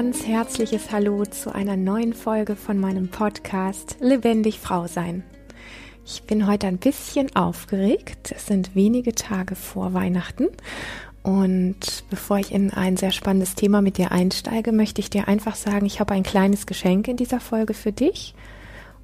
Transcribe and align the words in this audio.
ganz 0.00 0.26
herzliches 0.26 0.92
Hallo 0.92 1.26
zu 1.26 1.54
einer 1.54 1.76
neuen 1.76 2.14
Folge 2.14 2.56
von 2.56 2.78
meinem 2.78 3.08
Podcast 3.08 3.98
Lebendig 4.00 4.58
Frau 4.58 4.86
sein. 4.86 5.24
Ich 6.06 6.22
bin 6.22 6.46
heute 6.46 6.68
ein 6.68 6.78
bisschen 6.78 7.36
aufgeregt. 7.36 8.32
Es 8.34 8.46
sind 8.46 8.74
wenige 8.74 9.14
Tage 9.14 9.54
vor 9.56 9.92
Weihnachten. 9.92 10.46
Und 11.22 12.04
bevor 12.08 12.38
ich 12.38 12.50
in 12.50 12.70
ein 12.70 12.96
sehr 12.96 13.10
spannendes 13.10 13.56
Thema 13.56 13.82
mit 13.82 13.98
dir 13.98 14.10
einsteige, 14.10 14.72
möchte 14.72 15.02
ich 15.02 15.10
dir 15.10 15.28
einfach 15.28 15.54
sagen, 15.54 15.84
ich 15.84 16.00
habe 16.00 16.14
ein 16.14 16.22
kleines 16.22 16.64
Geschenk 16.64 17.06
in 17.06 17.18
dieser 17.18 17.38
Folge 17.38 17.74
für 17.74 17.92
dich. 17.92 18.34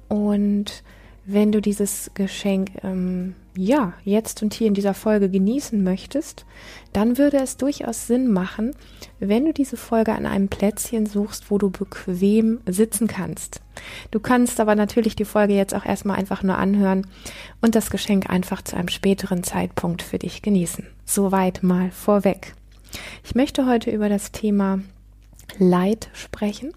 Und 0.07 0.81
wenn 1.27 1.51
du 1.51 1.61
dieses 1.61 2.09
Geschenk 2.15 2.71
ähm, 2.83 3.35
ja 3.57 3.93
jetzt 4.03 4.41
und 4.41 4.53
hier 4.53 4.67
in 4.67 4.73
dieser 4.73 4.93
Folge 4.93 5.29
genießen 5.29 5.83
möchtest, 5.83 6.45
dann 6.93 7.17
würde 7.17 7.37
es 7.37 7.57
durchaus 7.57 8.07
Sinn 8.07 8.31
machen, 8.31 8.75
wenn 9.19 9.45
du 9.45 9.53
diese 9.53 9.77
Folge 9.77 10.13
an 10.13 10.25
einem 10.25 10.47
Plätzchen 10.47 11.05
suchst, 11.05 11.51
wo 11.51 11.57
du 11.57 11.69
bequem 11.69 12.61
sitzen 12.67 13.07
kannst. 13.07 13.61
Du 14.11 14.19
kannst 14.19 14.59
aber 14.59 14.75
natürlich 14.75 15.15
die 15.15 15.25
Folge 15.25 15.53
jetzt 15.53 15.75
auch 15.75 15.85
erstmal 15.85 16.17
einfach 16.17 16.43
nur 16.43 16.57
anhören 16.57 17.07
und 17.61 17.75
das 17.75 17.89
Geschenk 17.89 18.29
einfach 18.29 18.61
zu 18.61 18.75
einem 18.75 18.89
späteren 18.89 19.43
Zeitpunkt 19.43 20.01
für 20.01 20.19
dich 20.19 20.41
genießen. 20.41 20.87
Soweit 21.05 21.63
mal 21.63 21.91
vorweg. 21.91 22.53
Ich 23.23 23.35
möchte 23.35 23.65
heute 23.65 23.91
über 23.91 24.09
das 24.09 24.31
Thema 24.31 24.79
Leid 25.57 26.09
sprechen. 26.13 26.73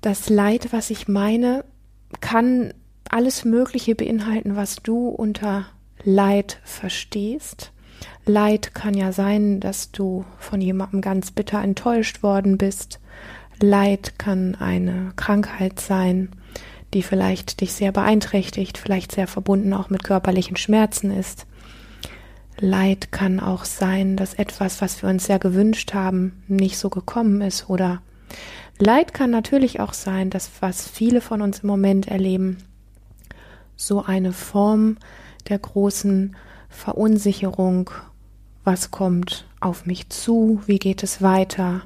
Das 0.00 0.28
Leid, 0.28 0.72
was 0.72 0.90
ich 0.90 1.08
meine, 1.08 1.64
kann 2.20 2.72
alles 3.10 3.44
Mögliche 3.44 3.94
beinhalten, 3.94 4.56
was 4.56 4.76
du 4.76 5.08
unter 5.08 5.66
Leid 6.04 6.60
verstehst. 6.64 7.72
Leid 8.24 8.74
kann 8.74 8.94
ja 8.94 9.12
sein, 9.12 9.60
dass 9.60 9.90
du 9.90 10.24
von 10.38 10.60
jemandem 10.60 11.00
ganz 11.00 11.30
bitter 11.30 11.60
enttäuscht 11.62 12.22
worden 12.22 12.56
bist. 12.56 13.00
Leid 13.60 14.18
kann 14.18 14.54
eine 14.54 15.12
Krankheit 15.16 15.80
sein, 15.80 16.30
die 16.94 17.02
vielleicht 17.02 17.60
dich 17.60 17.72
sehr 17.72 17.92
beeinträchtigt, 17.92 18.78
vielleicht 18.78 19.12
sehr 19.12 19.26
verbunden 19.26 19.74
auch 19.74 19.90
mit 19.90 20.04
körperlichen 20.04 20.56
Schmerzen 20.56 21.10
ist. 21.10 21.46
Leid 22.58 23.10
kann 23.10 23.40
auch 23.40 23.64
sein, 23.64 24.16
dass 24.16 24.34
etwas, 24.34 24.80
was 24.80 25.02
wir 25.02 25.08
uns 25.08 25.24
sehr 25.24 25.38
gewünscht 25.38 25.94
haben, 25.94 26.42
nicht 26.46 26.78
so 26.78 26.90
gekommen 26.90 27.40
ist 27.40 27.68
oder 27.68 28.02
Leid 28.78 29.12
kann 29.12 29.30
natürlich 29.30 29.80
auch 29.80 29.92
sein, 29.92 30.30
dass 30.30 30.50
was 30.60 30.88
viele 30.88 31.20
von 31.20 31.42
uns 31.42 31.60
im 31.60 31.66
Moment 31.66 32.08
erleben, 32.08 32.58
so 33.80 34.04
eine 34.04 34.32
Form 34.32 34.98
der 35.48 35.58
großen 35.58 36.36
Verunsicherung, 36.68 37.90
was 38.62 38.90
kommt 38.90 39.46
auf 39.58 39.86
mich 39.86 40.10
zu, 40.10 40.60
wie 40.66 40.78
geht 40.78 41.02
es 41.02 41.22
weiter, 41.22 41.82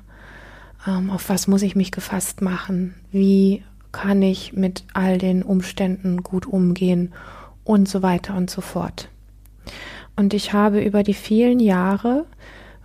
ähm, 0.86 1.10
auf 1.10 1.28
was 1.28 1.46
muss 1.46 1.62
ich 1.62 1.76
mich 1.76 1.92
gefasst 1.92 2.42
machen, 2.42 2.94
wie 3.12 3.62
kann 3.92 4.22
ich 4.22 4.52
mit 4.54 4.84
all 4.92 5.18
den 5.18 5.44
Umständen 5.44 6.24
gut 6.24 6.46
umgehen 6.46 7.12
und 7.62 7.88
so 7.88 8.02
weiter 8.02 8.36
und 8.36 8.50
so 8.50 8.60
fort. 8.60 9.08
Und 10.16 10.34
ich 10.34 10.52
habe 10.52 10.82
über 10.82 11.04
die 11.04 11.14
vielen 11.14 11.60
Jahre, 11.60 12.26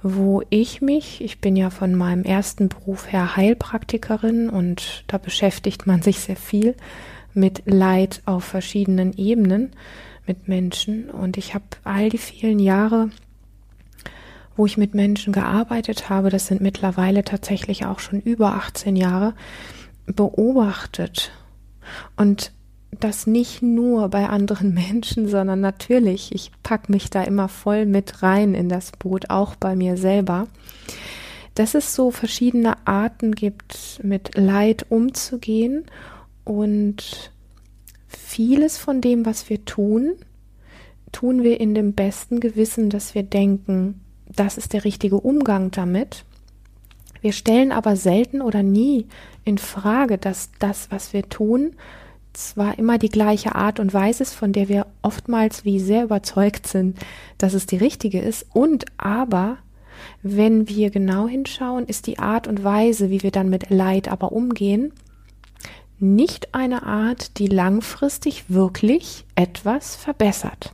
wo 0.04 0.44
ich 0.52 0.82
mich, 0.82 1.22
ich 1.22 1.42
bin 1.42 1.56
ja 1.56 1.72
von 1.72 1.96
meinem 1.96 2.24
ersten 2.24 2.70
Beruf 2.70 3.12
her 3.12 3.36
Heilpraktikerin 3.36 4.50
und 4.50 5.04
da 5.08 5.18
beschäftigt 5.18 5.88
man 5.88 6.04
sich 6.04 6.20
sehr 6.20 6.38
viel 6.38 6.76
mit 7.34 7.64
Leid 7.66 8.22
auf 8.26 8.44
verschiedenen 8.44 9.14
Ebenen 9.14 9.72
mit 10.26 10.48
Menschen. 10.48 11.10
Und 11.10 11.38
ich 11.38 11.54
habe 11.54 11.66
all 11.84 12.10
die 12.10 12.18
vielen 12.18 12.60
Jahre, 12.60 13.10
wo 14.56 14.66
ich 14.66 14.78
mit 14.78 14.94
Menschen 14.94 15.34
gearbeitet 15.34 16.10
habe, 16.10 16.30
das 16.30 16.48
sind 16.48 16.62
mittlerweile 16.62 17.24
tatsächlich 17.24 17.86
auch 17.86 18.00
schon 18.00 18.22
über 18.22 18.54
18 18.54 18.96
Jahre, 18.96 19.34
beobachtet. 20.06 21.32
Und 22.16 22.52
das 22.92 23.28
nicht 23.28 23.62
nur 23.62 24.10
bei 24.10 24.28
anderen 24.28 24.74
Menschen, 24.74 25.28
sondern 25.28 25.62
natürlich, 25.62 26.34
ich 26.34 26.52
pack 26.64 26.90
mich 26.90 27.10
da 27.10 27.24
immer 27.24 27.48
voll 27.48 27.86
mit 27.86 28.24
rein 28.24 28.54
in 28.54 28.70
das 28.70 28.92
Boot, 28.92 29.30
auch 29.30 29.56
bei 29.56 29.76
mir 29.76 29.98
selber, 29.98 30.48
dass 31.56 31.76
es 31.76 31.96
so 31.96 32.12
verschiedene 32.12 32.76
Arten 32.88 33.34
gibt, 33.34 34.00
mit 34.04 34.38
Leid 34.38 34.86
umzugehen 34.90 35.86
und 36.50 37.32
vieles 38.08 38.80
von 38.80 39.02
dem, 39.02 39.24
was 39.24 39.52
wir 39.52 39.66
tun, 39.66 40.16
tun 41.12 41.44
wir 41.44 41.60
in 41.60 41.76
dem 41.76 41.94
besten 41.94 42.40
Gewissen, 42.40 42.90
dass 42.90 43.14
wir 43.14 43.22
denken, 43.22 44.02
das 44.26 44.58
ist 44.58 44.74
der 44.74 44.84
richtige 44.84 45.18
Umgang 45.18 45.70
damit. 45.70 46.26
Wir 47.22 47.34
stellen 47.34 47.72
aber 47.72 47.96
selten 47.96 48.42
oder 48.42 48.64
nie 48.64 49.06
in 49.46 49.60
Frage, 49.60 50.18
dass 50.18 50.50
das, 50.58 50.90
was 50.90 51.14
wir 51.14 51.30
tun, 51.30 51.76
zwar 52.34 52.80
immer 52.80 52.98
die 52.98 53.10
gleiche 53.10 53.54
Art 53.54 53.80
und 53.80 53.94
Weise 53.94 54.24
ist, 54.24 54.34
von 54.34 54.52
der 54.52 54.70
wir 54.70 54.88
oftmals 55.04 55.66
wie 55.66 55.80
sehr 55.80 56.04
überzeugt 56.04 56.66
sind, 56.66 56.98
dass 57.38 57.54
es 57.54 57.68
die 57.68 57.78
richtige 57.78 58.22
ist, 58.22 58.48
und 58.54 58.86
aber, 58.98 59.60
wenn 60.24 60.68
wir 60.68 60.90
genau 60.90 61.28
hinschauen, 61.28 61.86
ist 61.86 62.08
die 62.08 62.18
Art 62.18 62.48
und 62.48 62.64
Weise, 62.64 63.12
wie 63.12 63.22
wir 63.22 63.32
dann 63.32 63.50
mit 63.50 63.70
Leid 63.70 64.08
aber 64.08 64.32
umgehen, 64.32 64.94
nicht 66.02 66.54
eine 66.54 66.84
Art, 66.84 67.38
die 67.38 67.48
langfristig 67.48 68.46
wirklich 68.50 69.26
etwas 69.36 69.96
verbessert. 69.96 70.74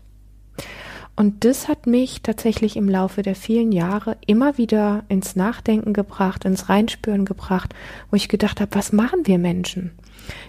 Und 1.16 1.46
das 1.46 1.70
hat 1.70 1.88
mich 1.88 2.22
tatsächlich 2.24 2.76
im 2.76 2.90
Laufe 2.90 3.22
der 3.22 3.36
vielen 3.36 3.72
Jahre 3.72 4.18
immer 4.28 4.58
wieder 4.58 5.06
ins 5.08 5.36
Nachdenken 5.38 5.94
gebracht, 5.94 6.44
ins 6.44 6.68
Reinspüren 6.68 7.24
gebracht, 7.24 7.74
wo 8.12 8.18
ich 8.18 8.28
gedacht 8.28 8.60
habe, 8.60 8.76
was 8.76 8.92
machen 8.92 9.26
wir 9.26 9.38
Menschen? 9.38 9.92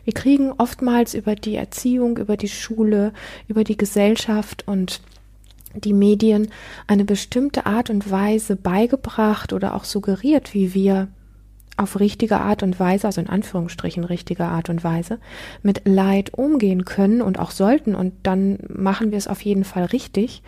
Wir 0.05 0.13
kriegen 0.13 0.53
oftmals 0.53 1.15
über 1.15 1.37
die 1.37 1.55
Erziehung, 1.55 2.19
über 2.19 2.37
die 2.37 2.49
Schule, 2.49 3.13
über 3.47 3.63
die 3.63 3.77
Gesellschaft 3.77 4.67
und 4.67 5.01
die 5.75 5.93
Medien 5.93 6.49
eine 6.87 7.05
bestimmte 7.05 7.67
Art 7.67 7.91
und 7.91 8.11
Weise 8.11 8.57
beigebracht 8.57 9.53
oder 9.53 9.75
auch 9.75 9.85
suggeriert, 9.85 10.55
wie 10.55 10.75
wir 10.75 11.09
auf 11.77 12.01
richtige 12.01 12.41
Art 12.41 12.63
und 12.63 12.81
Weise, 12.81 13.07
also 13.07 13.21
in 13.21 13.29
Anführungsstrichen 13.29 14.05
richtige 14.05 14.45
Art 14.45 14.71
und 14.71 14.83
Weise, 14.83 15.19
mit 15.63 15.83
Leid 15.85 16.35
umgehen 16.35 16.85
können 16.85 17.21
und 17.21 17.39
auch 17.39 17.51
sollten 17.51 17.95
und 17.95 18.15
dann 18.23 18.59
machen 18.69 19.11
wir 19.11 19.19
es 19.19 19.29
auf 19.29 19.43
jeden 19.43 19.65
Fall 19.65 19.85
richtig. 19.85 20.43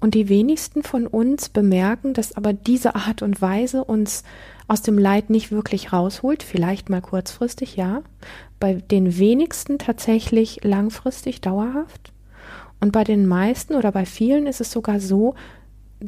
Und 0.00 0.14
die 0.14 0.28
wenigsten 0.28 0.82
von 0.82 1.06
uns 1.06 1.48
bemerken, 1.48 2.12
dass 2.12 2.36
aber 2.36 2.52
diese 2.52 2.96
Art 2.96 3.22
und 3.22 3.40
Weise 3.40 3.84
uns 3.84 4.24
aus 4.66 4.82
dem 4.82 4.98
Leid 4.98 5.30
nicht 5.30 5.52
wirklich 5.52 5.92
rausholt, 5.92 6.42
vielleicht 6.42 6.90
mal 6.90 7.00
kurzfristig, 7.00 7.76
ja, 7.76 8.02
bei 8.58 8.74
den 8.74 9.18
wenigsten 9.18 9.78
tatsächlich 9.78 10.64
langfristig 10.64 11.40
dauerhaft. 11.40 12.12
Und 12.80 12.90
bei 12.90 13.04
den 13.04 13.26
meisten 13.26 13.76
oder 13.76 13.92
bei 13.92 14.04
vielen 14.04 14.46
ist 14.46 14.60
es 14.60 14.72
sogar 14.72 14.98
so, 14.98 15.36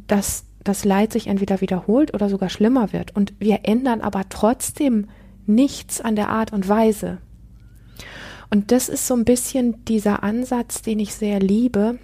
dass 0.08 0.44
das 0.64 0.84
Leid 0.84 1.12
sich 1.12 1.26
entweder 1.26 1.60
wiederholt 1.60 2.14
oder 2.14 2.28
sogar 2.28 2.48
schlimmer 2.48 2.92
wird. 2.92 3.14
Und 3.14 3.34
wir 3.38 3.60
ändern 3.64 4.00
aber 4.00 4.28
trotzdem 4.28 5.08
nichts 5.46 6.00
an 6.00 6.16
der 6.16 6.30
Art 6.30 6.52
und 6.52 6.68
Weise. 6.68 7.18
Und 8.50 8.72
das 8.72 8.88
ist 8.88 9.06
so 9.06 9.14
ein 9.14 9.24
bisschen 9.24 9.84
dieser 9.84 10.22
Ansatz, 10.22 10.82
den 10.82 10.98
ich 10.98 11.14
sehr 11.14 11.40
liebe, 11.40 11.98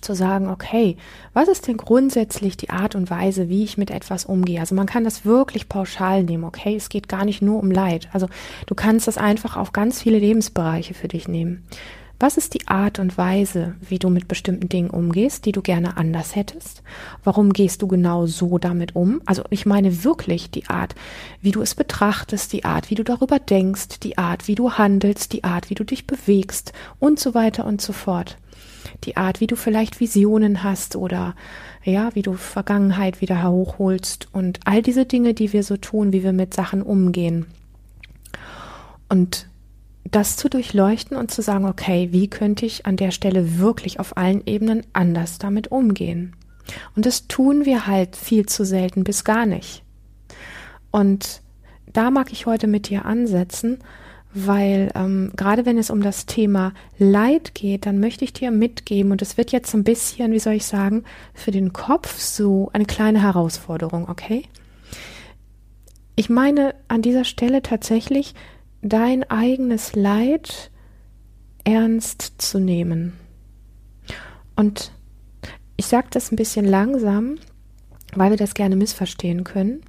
zu 0.00 0.14
sagen, 0.14 0.48
okay, 0.48 0.96
was 1.32 1.48
ist 1.48 1.66
denn 1.66 1.76
grundsätzlich 1.76 2.56
die 2.56 2.70
Art 2.70 2.94
und 2.94 3.10
Weise, 3.10 3.48
wie 3.48 3.64
ich 3.64 3.76
mit 3.76 3.90
etwas 3.90 4.24
umgehe? 4.24 4.60
Also 4.60 4.74
man 4.74 4.86
kann 4.86 5.04
das 5.04 5.24
wirklich 5.24 5.68
pauschal 5.68 6.22
nehmen, 6.22 6.44
okay? 6.44 6.76
Es 6.76 6.88
geht 6.88 7.08
gar 7.08 7.24
nicht 7.24 7.42
nur 7.42 7.58
um 7.58 7.70
Leid. 7.70 8.08
Also 8.12 8.28
du 8.66 8.74
kannst 8.74 9.08
das 9.08 9.18
einfach 9.18 9.56
auf 9.56 9.72
ganz 9.72 10.02
viele 10.02 10.18
Lebensbereiche 10.18 10.94
für 10.94 11.08
dich 11.08 11.28
nehmen. 11.28 11.66
Was 12.22 12.36
ist 12.36 12.52
die 12.52 12.68
Art 12.68 12.98
und 12.98 13.16
Weise, 13.16 13.76
wie 13.80 13.98
du 13.98 14.10
mit 14.10 14.28
bestimmten 14.28 14.68
Dingen 14.68 14.90
umgehst, 14.90 15.46
die 15.46 15.52
du 15.52 15.62
gerne 15.62 15.96
anders 15.96 16.36
hättest? 16.36 16.82
Warum 17.24 17.54
gehst 17.54 17.80
du 17.80 17.86
genau 17.86 18.26
so 18.26 18.58
damit 18.58 18.94
um? 18.94 19.22
Also 19.24 19.42
ich 19.48 19.64
meine 19.64 20.04
wirklich 20.04 20.50
die 20.50 20.66
Art, 20.66 20.94
wie 21.40 21.50
du 21.50 21.62
es 21.62 21.74
betrachtest, 21.74 22.52
die 22.52 22.66
Art, 22.66 22.90
wie 22.90 22.94
du 22.94 23.04
darüber 23.04 23.38
denkst, 23.38 24.00
die 24.02 24.18
Art, 24.18 24.48
wie 24.48 24.54
du 24.54 24.72
handelst, 24.72 25.32
die 25.32 25.44
Art, 25.44 25.70
wie 25.70 25.74
du 25.74 25.82
dich 25.82 26.06
bewegst 26.06 26.74
und 26.98 27.18
so 27.18 27.32
weiter 27.32 27.64
und 27.64 27.80
so 27.80 27.94
fort. 27.94 28.36
Die 29.04 29.16
Art, 29.16 29.40
wie 29.40 29.46
du 29.46 29.56
vielleicht 29.56 29.98
Visionen 29.98 30.62
hast 30.62 30.96
oder 30.96 31.34
ja, 31.84 32.14
wie 32.14 32.22
du 32.22 32.34
Vergangenheit 32.34 33.22
wieder 33.22 33.42
hochholst 33.48 34.28
und 34.32 34.60
all 34.66 34.82
diese 34.82 35.06
Dinge, 35.06 35.32
die 35.32 35.54
wir 35.54 35.62
so 35.62 35.78
tun, 35.78 36.12
wie 36.12 36.22
wir 36.22 36.34
mit 36.34 36.52
Sachen 36.52 36.82
umgehen. 36.82 37.46
Und 39.08 39.49
das 40.04 40.36
zu 40.36 40.48
durchleuchten 40.48 41.16
und 41.16 41.30
zu 41.30 41.42
sagen, 41.42 41.66
okay, 41.66 42.08
wie 42.12 42.28
könnte 42.28 42.66
ich 42.66 42.86
an 42.86 42.96
der 42.96 43.10
Stelle 43.10 43.58
wirklich 43.58 44.00
auf 44.00 44.16
allen 44.16 44.42
Ebenen 44.46 44.82
anders 44.92 45.38
damit 45.38 45.68
umgehen? 45.68 46.34
Und 46.96 47.06
das 47.06 47.26
tun 47.26 47.64
wir 47.64 47.86
halt 47.86 48.16
viel 48.16 48.46
zu 48.46 48.64
selten 48.64 49.04
bis 49.04 49.24
gar 49.24 49.46
nicht. 49.46 49.82
Und 50.90 51.42
da 51.92 52.10
mag 52.10 52.32
ich 52.32 52.46
heute 52.46 52.66
mit 52.66 52.88
dir 52.88 53.04
ansetzen, 53.04 53.78
weil 54.32 54.90
ähm, 54.94 55.32
gerade 55.36 55.66
wenn 55.66 55.78
es 55.78 55.90
um 55.90 56.02
das 56.02 56.26
Thema 56.26 56.72
Leid 56.98 57.54
geht, 57.54 57.86
dann 57.86 57.98
möchte 57.98 58.24
ich 58.24 58.32
dir 58.32 58.50
mitgeben, 58.50 59.10
und 59.10 59.22
es 59.22 59.36
wird 59.36 59.50
jetzt 59.50 59.70
so 59.70 59.78
ein 59.78 59.84
bisschen, 59.84 60.32
wie 60.32 60.38
soll 60.38 60.54
ich 60.54 60.66
sagen, 60.66 61.04
für 61.34 61.50
den 61.50 61.72
Kopf 61.72 62.18
so 62.18 62.70
eine 62.72 62.84
kleine 62.84 63.22
Herausforderung, 63.22 64.08
okay? 64.08 64.44
Ich 66.14 66.30
meine 66.30 66.74
an 66.86 67.02
dieser 67.02 67.24
Stelle 67.24 67.62
tatsächlich 67.62 68.34
dein 68.82 69.28
eigenes 69.30 69.94
Leid 69.94 70.70
ernst 71.64 72.34
zu 72.38 72.58
nehmen. 72.58 73.14
Und 74.56 74.92
ich 75.76 75.86
sage 75.86 76.08
das 76.10 76.32
ein 76.32 76.36
bisschen 76.36 76.64
langsam, 76.64 77.36
weil 78.14 78.30
wir 78.30 78.36
das 78.36 78.54
gerne 78.54 78.76
missverstehen 78.76 79.44
können. 79.44 79.82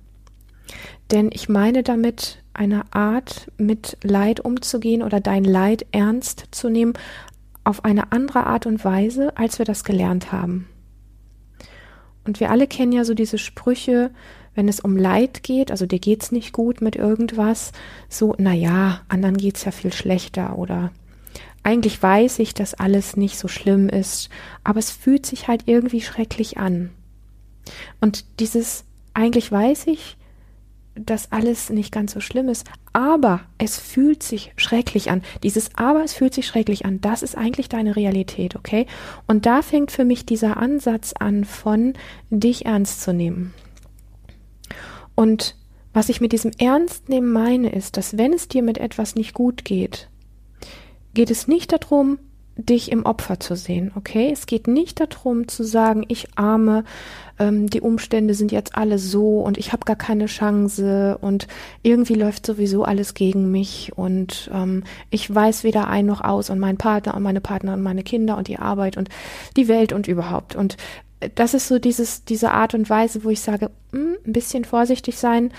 Denn 1.12 1.30
ich 1.34 1.50
meine 1.50 1.84
damit 1.84 2.44
eine 2.54 2.84
Art, 2.94 3.52
mit 3.58 3.98
Leid 4.04 4.40
umzugehen 4.40 5.04
oder 5.04 5.20
dein 5.20 5.44
Leid 5.44 5.86
ernst 5.92 6.48
zu 6.52 6.70
nehmen, 6.70 6.94
auf 7.64 7.86
eine 7.86 8.12
andere 8.12 8.46
Art 8.46 8.66
und 8.66 8.84
Weise, 8.84 9.38
als 9.38 9.60
wir 9.60 9.66
das 9.66 9.84
gelernt 9.84 10.32
haben. 10.32 10.68
Und 12.26 12.40
wir 12.40 12.52
alle 12.52 12.68
kennen 12.68 12.92
ja 12.92 13.04
so 13.04 13.14
diese 13.14 13.38
Sprüche, 13.38 14.12
wenn 14.56 14.68
es 14.68 14.80
um 14.80 14.98
Leid 14.98 15.44
geht, 15.44 15.72
also 15.72 15.86
dir 15.86 16.00
geht's 16.00 16.32
nicht 16.32 16.54
gut 16.54 16.82
mit 16.82 16.96
irgendwas, 16.96 17.72
so, 18.10 18.36
na 18.38 18.54
ja, 18.54 19.02
anderen 19.08 19.38
geht's 19.38 19.64
ja 19.66 19.72
viel 19.72 19.94
schlechter 19.94 20.58
oder 20.58 20.92
eigentlich 21.64 22.02
weiß 22.02 22.40
ich, 22.40 22.54
dass 22.54 22.74
alles 22.74 23.16
nicht 23.16 23.38
so 23.38 23.48
schlimm 23.48 23.88
ist, 23.88 24.30
aber 24.64 24.80
es 24.80 24.92
fühlt 24.92 25.26
sich 25.26 25.48
halt 25.48 25.64
irgendwie 25.68 26.02
schrecklich 26.02 26.58
an. 26.58 26.90
Und 28.00 28.26
dieses 28.40 28.84
eigentlich 29.14 29.52
weiß 29.52 29.88
ich, 29.88 30.18
dass 30.96 31.32
alles 31.32 31.70
nicht 31.70 31.92
ganz 31.92 32.12
so 32.12 32.20
schlimm 32.20 32.50
ist, 32.50 32.66
aber 32.92 33.42
es 33.58 33.78
fühlt 33.78 34.24
sich 34.24 34.52
schrecklich 34.58 35.10
an. 35.10 35.22
Dieses 35.44 35.76
aber 35.76 36.04
es 36.04 36.14
fühlt 36.14 36.34
sich 36.34 36.48
schrecklich 36.48 36.86
an, 36.86 37.00
das 37.00 37.24
ist 37.24 37.38
eigentlich 37.38 37.70
deine 37.70 37.96
Realität, 37.96 38.56
okay? 38.56 38.88
Und 39.28 39.46
da 39.46 39.62
fängt 39.62 39.92
für 39.92 40.04
mich 40.04 40.26
dieser 40.26 40.58
Ansatz 40.58 41.14
an 41.14 41.46
von 41.46 41.94
dich 42.30 42.66
ernst 42.66 43.02
zu 43.02 43.14
nehmen. 43.14 43.54
Und 45.22 45.56
was 45.94 46.10
ich 46.10 46.20
mit 46.20 46.32
diesem 46.32 46.50
Ernstnehmen 46.58 47.32
meine, 47.32 47.72
ist, 47.72 47.96
dass 47.96 48.18
wenn 48.18 48.34
es 48.34 48.48
dir 48.48 48.64
mit 48.64 48.80
etwas 48.80 49.14
nicht 49.14 49.36
gut 49.36 49.64
geht, 49.64 50.10
geht 51.14 51.30
es 51.30 51.48
nicht 51.48 51.72
darum, 51.72 52.18
dich 52.56 52.92
im 52.92 53.06
Opfer 53.06 53.40
zu 53.40 53.56
sehen, 53.56 53.92
okay? 53.94 54.32
Es 54.34 54.48
geht 54.48 54.68
nicht 54.68 55.00
darum 55.00 55.48
zu 55.48 55.64
sagen, 55.64 56.06
ich 56.08 56.28
arme, 56.38 56.86
ähm, 57.38 57.70
die 57.70 57.82
Umstände 57.82 58.34
sind 58.34 58.52
jetzt 58.52 58.74
alle 58.74 58.98
so 58.98 59.42
und 59.42 59.60
ich 59.60 59.74
habe 59.74 59.86
gar 59.86 59.96
keine 59.96 60.26
Chance 60.26 61.20
und 61.22 61.48
irgendwie 61.84 62.16
läuft 62.16 62.44
sowieso 62.44 62.84
alles 62.84 63.14
gegen 63.14 63.52
mich 63.52 63.92
und 63.96 64.50
ähm, 64.52 64.86
ich 65.12 65.34
weiß 65.34 65.64
weder 65.64 65.88
ein 65.88 66.08
noch 66.08 66.22
aus 66.22 66.50
und 66.50 66.58
mein 66.58 66.78
Partner 66.78 67.14
und 67.14 67.22
meine 67.22 67.42
Partner 67.42 67.74
und 67.74 67.84
meine 67.84 68.02
Kinder 68.02 68.38
und 68.38 68.48
die 68.48 68.58
Arbeit 68.58 68.98
und 68.98 69.10
die 69.56 69.68
Welt 69.68 69.94
und 69.94 70.08
überhaupt. 70.08 70.56
Und 70.56 70.78
das 71.36 71.54
ist 71.54 71.68
so 71.68 71.80
dieses, 71.80 72.26
diese 72.26 72.52
Art 72.52 72.74
und 72.74 72.90
Weise, 72.90 73.24
wo 73.24 73.30
ich 73.30 73.42
sage, 73.42 73.72
mh, 73.92 74.00
hm, 74.00 74.16
ein 74.26 74.34
bisschen 74.34 74.66
vorsichtig 74.66 75.18
sein, 75.18 75.54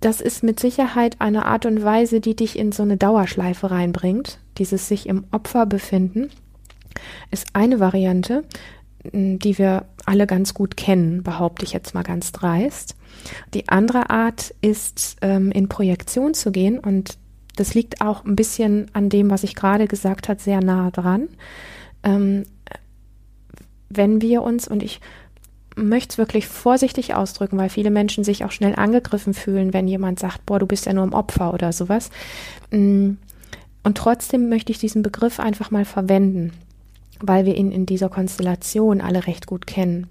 das 0.00 0.20
ist 0.20 0.42
mit 0.42 0.58
Sicherheit 0.58 1.20
eine 1.20 1.46
Art 1.46 1.64
und 1.64 1.84
Weise, 1.84 2.20
die 2.20 2.34
dich 2.34 2.58
in 2.58 2.72
so 2.72 2.82
eine 2.82 2.96
Dauerschleife 2.96 3.70
reinbringt. 3.70 4.40
Dieses 4.58 4.88
sich 4.88 5.08
im 5.08 5.24
Opfer 5.30 5.64
befinden 5.64 6.30
ist 7.30 7.46
eine 7.52 7.78
Variante, 7.80 8.44
die 9.04 9.58
wir 9.58 9.86
alle 10.04 10.26
ganz 10.26 10.54
gut 10.54 10.76
kennen, 10.76 11.22
behaupte 11.22 11.64
ich 11.64 11.72
jetzt 11.72 11.94
mal 11.94 12.02
ganz 12.02 12.32
dreist. 12.32 12.96
Die 13.54 13.68
andere 13.68 14.10
Art 14.10 14.54
ist, 14.60 15.16
ähm, 15.22 15.50
in 15.52 15.68
Projektion 15.68 16.34
zu 16.34 16.52
gehen 16.52 16.78
und 16.78 17.18
das 17.56 17.74
liegt 17.74 18.00
auch 18.00 18.24
ein 18.24 18.36
bisschen 18.36 18.86
an 18.92 19.08
dem, 19.08 19.30
was 19.30 19.44
ich 19.44 19.54
gerade 19.54 19.86
gesagt 19.86 20.28
habe, 20.28 20.40
sehr 20.40 20.60
nah 20.60 20.90
dran. 20.90 21.28
Wenn 23.96 24.20
wir 24.20 24.42
uns, 24.42 24.68
und 24.68 24.82
ich 24.82 25.00
möchte 25.76 26.12
es 26.12 26.18
wirklich 26.18 26.46
vorsichtig 26.46 27.14
ausdrücken, 27.14 27.58
weil 27.58 27.68
viele 27.68 27.90
Menschen 27.90 28.24
sich 28.24 28.44
auch 28.44 28.50
schnell 28.50 28.74
angegriffen 28.74 29.34
fühlen, 29.34 29.72
wenn 29.72 29.88
jemand 29.88 30.18
sagt, 30.18 30.44
boah, 30.46 30.58
du 30.58 30.66
bist 30.66 30.86
ja 30.86 30.92
nur 30.92 31.04
ein 31.04 31.14
Opfer 31.14 31.54
oder 31.54 31.72
sowas. 31.72 32.10
Mm, 32.70 33.12
und 33.84 33.98
trotzdem 33.98 34.48
möchte 34.48 34.72
ich 34.72 34.78
diesen 34.78 35.02
Begriff 35.02 35.40
einfach 35.40 35.70
mal 35.70 35.84
verwenden, 35.84 36.52
weil 37.20 37.46
wir 37.46 37.56
ihn 37.56 37.72
in 37.72 37.86
dieser 37.86 38.08
Konstellation 38.08 39.00
alle 39.00 39.26
recht 39.26 39.46
gut 39.46 39.66
kennen. 39.66 40.06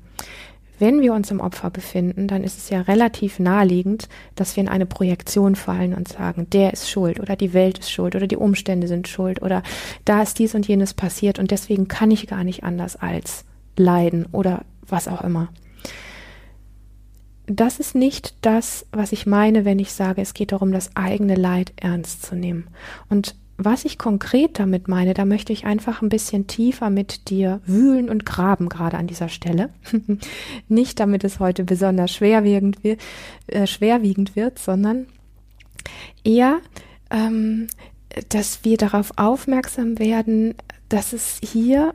Wenn 0.77 1.01
wir 1.01 1.13
uns 1.13 1.30
im 1.30 1.42
Opfer 1.42 1.69
befinden, 1.69 2.27
dann 2.27 2.44
ist 2.44 2.57
es 2.57 2.72
ja 2.72 2.81
relativ 2.81 3.38
naheliegend, 3.38 4.10
dass 4.34 4.56
wir 4.56 4.63
in 4.63 4.69
eine 4.69 4.88
Projektion 4.88 5.56
fallen 5.56 5.94
und 5.94 6.07
sagen, 6.07 6.48
der 6.50 6.74
ist 6.74 6.89
schuld 6.89 7.19
oder 7.19 7.36
die 7.36 7.54
Welt 7.54 7.77
ist 7.77 7.92
schuld 7.92 8.16
oder 8.16 8.25
die 8.25 8.36
Umstände 8.36 8.88
sind 8.88 9.07
schuld 9.07 9.44
oder 9.44 9.62
da 10.06 10.24
ist 10.24 10.39
dies 10.39 10.56
und 10.56 10.68
jenes 10.68 10.95
passiert 10.95 11.38
und 11.38 11.51
deswegen 11.51 11.88
kann 11.88 12.10
ich 12.10 12.25
gar 12.25 12.44
nicht 12.44 12.63
anders 12.63 12.95
als 12.95 13.45
leiden 13.75 14.27
oder 14.31 14.65
was 14.88 15.07
auch 15.07 15.21
immer. 15.21 15.50
Das 17.47 17.79
ist 17.79 17.95
nicht 17.95 18.35
das, 18.41 18.85
was 18.91 19.12
ich 19.12 19.25
meine, 19.25 19.65
wenn 19.65 19.79
ich 19.79 19.91
sage, 19.91 20.21
es 20.21 20.33
geht 20.33 20.51
darum, 20.51 20.71
das 20.71 20.95
eigene 20.95 21.35
Leid 21.35 21.73
ernst 21.75 22.23
zu 22.23 22.35
nehmen. 22.35 22.68
Und 23.09 23.35
was 23.57 23.85
ich 23.85 23.97
konkret 23.97 24.57
damit 24.57 24.88
meine, 24.88 25.13
da 25.13 25.25
möchte 25.25 25.53
ich 25.53 25.65
einfach 25.65 26.01
ein 26.01 26.09
bisschen 26.09 26.47
tiefer 26.47 26.89
mit 26.89 27.29
dir 27.29 27.62
wühlen 27.65 28.09
und 28.09 28.25
graben, 28.25 28.69
gerade 28.69 28.97
an 28.97 29.07
dieser 29.07 29.29
Stelle. 29.29 29.69
Nicht 30.67 31.00
damit 31.00 31.24
es 31.24 31.39
heute 31.39 31.63
besonders 31.63 32.12
schwerwiegend 32.12 32.83
wird, 32.83 33.00
äh, 33.47 33.67
schwerwiegend 33.67 34.35
wird 34.35 34.57
sondern 34.57 35.07
eher, 36.24 36.59
ähm, 37.12 37.67
dass 38.29 38.63
wir 38.63 38.77
darauf 38.77 39.12
aufmerksam 39.17 40.00
werden, 40.00 40.56
dass 40.89 41.13
es 41.13 41.39
hier 41.44 41.94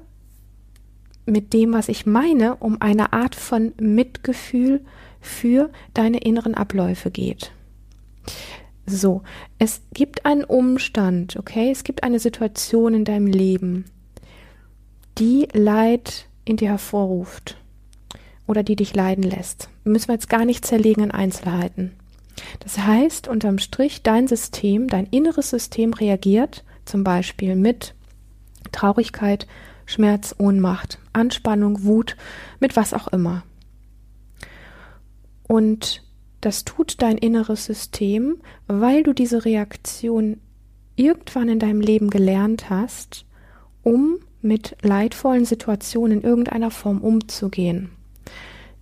mit 1.27 1.53
dem, 1.53 1.73
was 1.73 1.89
ich 1.89 2.07
meine, 2.07 2.57
um 2.57 2.81
eine 2.81 3.13
Art 3.13 3.35
von 3.35 3.73
Mitgefühl 3.79 4.81
für 5.21 5.71
deine 5.93 6.19
inneren 6.19 6.55
Abläufe 6.55 7.11
geht. 7.11 7.53
So, 8.87 9.23
es 9.59 9.83
gibt 9.93 10.25
einen 10.25 10.45
Umstand, 10.45 11.37
okay? 11.37 11.71
Es 11.73 11.83
gibt 11.83 12.05
eine 12.05 12.21
Situation 12.21 12.95
in 12.95 13.05
deinem 13.05 13.27
Leben, 13.27 13.85
die 15.19 15.49
Leid 15.53 16.29
in 16.45 16.57
dir 16.57 16.69
hervorruft 16.69 17.59
oder 18.47 18.63
die 18.63 18.77
dich 18.77 18.95
leiden 18.95 19.25
lässt. 19.25 19.69
Müssen 19.83 20.09
wir 20.09 20.15
jetzt 20.15 20.29
gar 20.29 20.45
nicht 20.45 20.65
zerlegen 20.65 21.03
in 21.03 21.11
Einzelheiten. 21.11 21.93
Das 22.61 22.79
heißt, 22.79 23.27
unterm 23.27 23.59
Strich, 23.59 24.03
dein 24.03 24.29
System, 24.29 24.87
dein 24.89 25.07
inneres 25.07 25.51
System 25.51 25.93
reagiert 25.93 26.65
zum 26.85 27.03
Beispiel 27.03 27.57
mit 27.57 27.95
Traurigkeit, 28.71 29.49
Schmerz, 29.87 30.35
Ohnmacht, 30.39 30.99
Anspannung, 31.13 31.85
Wut, 31.85 32.17
mit 32.61 32.77
was 32.77 32.93
auch 32.93 33.09
immer. 33.09 33.45
Und 35.49 36.03
das 36.41 36.65
tut 36.65 37.01
dein 37.01 37.17
inneres 37.17 37.65
System, 37.65 38.37
weil 38.67 39.03
du 39.03 39.13
diese 39.13 39.45
Reaktion 39.45 40.39
irgendwann 40.97 41.49
in 41.49 41.59
deinem 41.59 41.81
Leben 41.81 42.11
gelernt 42.11 42.69
hast, 42.69 43.25
um 43.83 44.19
mit 44.43 44.77
leidvollen 44.83 45.45
Situationen 45.45 46.21
in 46.21 46.25
irgendeiner 46.25 46.71
Form 46.71 47.01
umzugehen. 47.01 47.91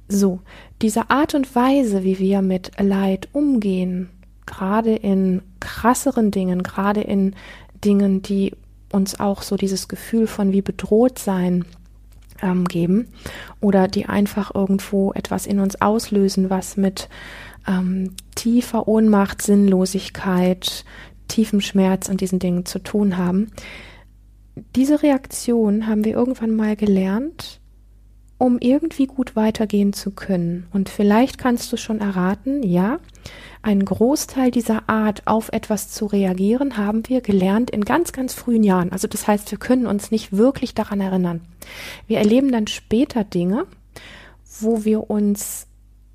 So, 0.08 0.40
diese 0.82 1.10
Art 1.10 1.34
und 1.34 1.54
Weise, 1.54 2.04
wie 2.04 2.18
wir 2.18 2.42
mit 2.42 2.72
Leid 2.78 3.28
umgehen, 3.32 4.10
gerade 4.46 4.94
in 4.94 5.42
krasseren 5.60 6.30
Dingen, 6.30 6.62
gerade 6.62 7.00
in 7.00 7.34
Dingen, 7.82 8.22
die 8.22 8.52
uns 8.94 9.20
auch 9.20 9.42
so 9.42 9.56
dieses 9.56 9.88
Gefühl 9.88 10.26
von 10.26 10.52
wie 10.52 10.62
bedroht 10.62 11.18
sein 11.18 11.64
ähm, 12.40 12.64
geben 12.64 13.08
oder 13.60 13.88
die 13.88 14.06
einfach 14.06 14.54
irgendwo 14.54 15.12
etwas 15.12 15.46
in 15.46 15.60
uns 15.60 15.80
auslösen, 15.80 16.50
was 16.50 16.76
mit 16.76 17.08
ähm, 17.66 18.14
tiefer 18.34 18.88
Ohnmacht, 18.88 19.42
Sinnlosigkeit, 19.42 20.84
tiefem 21.28 21.60
Schmerz 21.60 22.08
und 22.08 22.20
diesen 22.20 22.38
Dingen 22.38 22.66
zu 22.66 22.78
tun 22.78 23.16
haben. 23.16 23.50
Diese 24.76 25.02
Reaktion 25.02 25.86
haben 25.86 26.04
wir 26.04 26.12
irgendwann 26.12 26.54
mal 26.54 26.76
gelernt, 26.76 27.60
um 28.38 28.58
irgendwie 28.58 29.06
gut 29.06 29.36
weitergehen 29.36 29.92
zu 29.92 30.10
können. 30.10 30.66
Und 30.72 30.88
vielleicht 30.88 31.38
kannst 31.38 31.72
du 31.72 31.76
schon 31.76 32.00
erraten, 32.00 32.62
ja, 32.62 32.98
einen 33.62 33.84
Großteil 33.84 34.50
dieser 34.50 34.88
Art 34.88 35.26
auf 35.26 35.50
etwas 35.52 35.90
zu 35.90 36.06
reagieren 36.06 36.76
haben 36.76 37.08
wir 37.08 37.22
gelernt 37.22 37.70
in 37.70 37.84
ganz, 37.84 38.12
ganz 38.12 38.34
frühen 38.34 38.62
Jahren. 38.62 38.92
Also 38.92 39.08
das 39.08 39.26
heißt, 39.26 39.50
wir 39.50 39.58
können 39.58 39.86
uns 39.86 40.10
nicht 40.10 40.36
wirklich 40.36 40.74
daran 40.74 41.00
erinnern. 41.00 41.40
Wir 42.06 42.18
erleben 42.18 42.52
dann 42.52 42.66
später 42.66 43.24
Dinge, 43.24 43.66
wo 44.60 44.84
wir 44.84 45.08
uns 45.08 45.66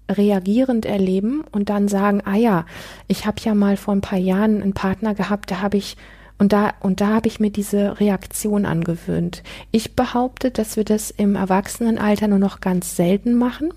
reagierend 0.10 0.86
erleben 0.86 1.44
und 1.52 1.70
dann 1.70 1.88
sagen, 1.88 2.22
ah 2.26 2.36
ja, 2.36 2.66
ich 3.08 3.26
habe 3.26 3.38
ja 3.44 3.56
mal 3.56 3.78
vor 3.78 3.96
ein 3.96 4.02
paar 4.02 4.20
Jahren 4.20 4.62
einen 4.62 4.74
Partner 4.74 5.14
gehabt, 5.14 5.52
da 5.52 5.62
habe 5.62 5.78
ich 5.78 5.98
und 6.40 6.54
da, 6.54 6.74
und 6.80 7.02
da 7.02 7.10
habe 7.10 7.28
ich 7.28 7.40
mir 7.40 7.52
diese 7.52 8.00
Reaktion 8.00 8.66
angewöhnt. 8.66 9.44
Ich 9.72 9.96
behaupte, 9.96 10.52
dass 10.52 10.78
wir 10.78 10.86
das 10.86 11.12
im 11.12 11.36
Erwachsenenalter 11.36 12.30
nur 12.30 12.40
noch 12.40 12.62
ganz 12.62 12.96
selten 12.96 13.36
machen, 13.36 13.74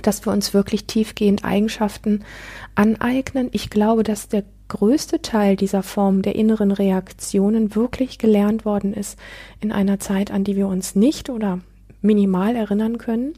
dass 0.00 0.24
wir 0.24 0.32
uns 0.32 0.54
wirklich 0.54 0.86
tiefgehend 0.86 1.44
Eigenschaften 1.44 2.24
aneignen. 2.76 3.48
Ich 3.52 3.70
glaube, 3.70 4.04
dass 4.04 4.28
der 4.28 4.44
größte 4.68 5.20
Teil 5.20 5.56
dieser 5.56 5.82
Form 5.82 6.22
der 6.22 6.36
inneren 6.36 6.70
Reaktionen 6.70 7.74
wirklich 7.74 8.18
gelernt 8.18 8.64
worden 8.64 8.94
ist 8.94 9.18
in 9.60 9.72
einer 9.72 9.98
Zeit, 9.98 10.30
an 10.30 10.44
die 10.44 10.54
wir 10.54 10.68
uns 10.68 10.94
nicht 10.94 11.28
oder 11.28 11.58
minimal 12.00 12.54
erinnern 12.54 12.98
können. 12.98 13.34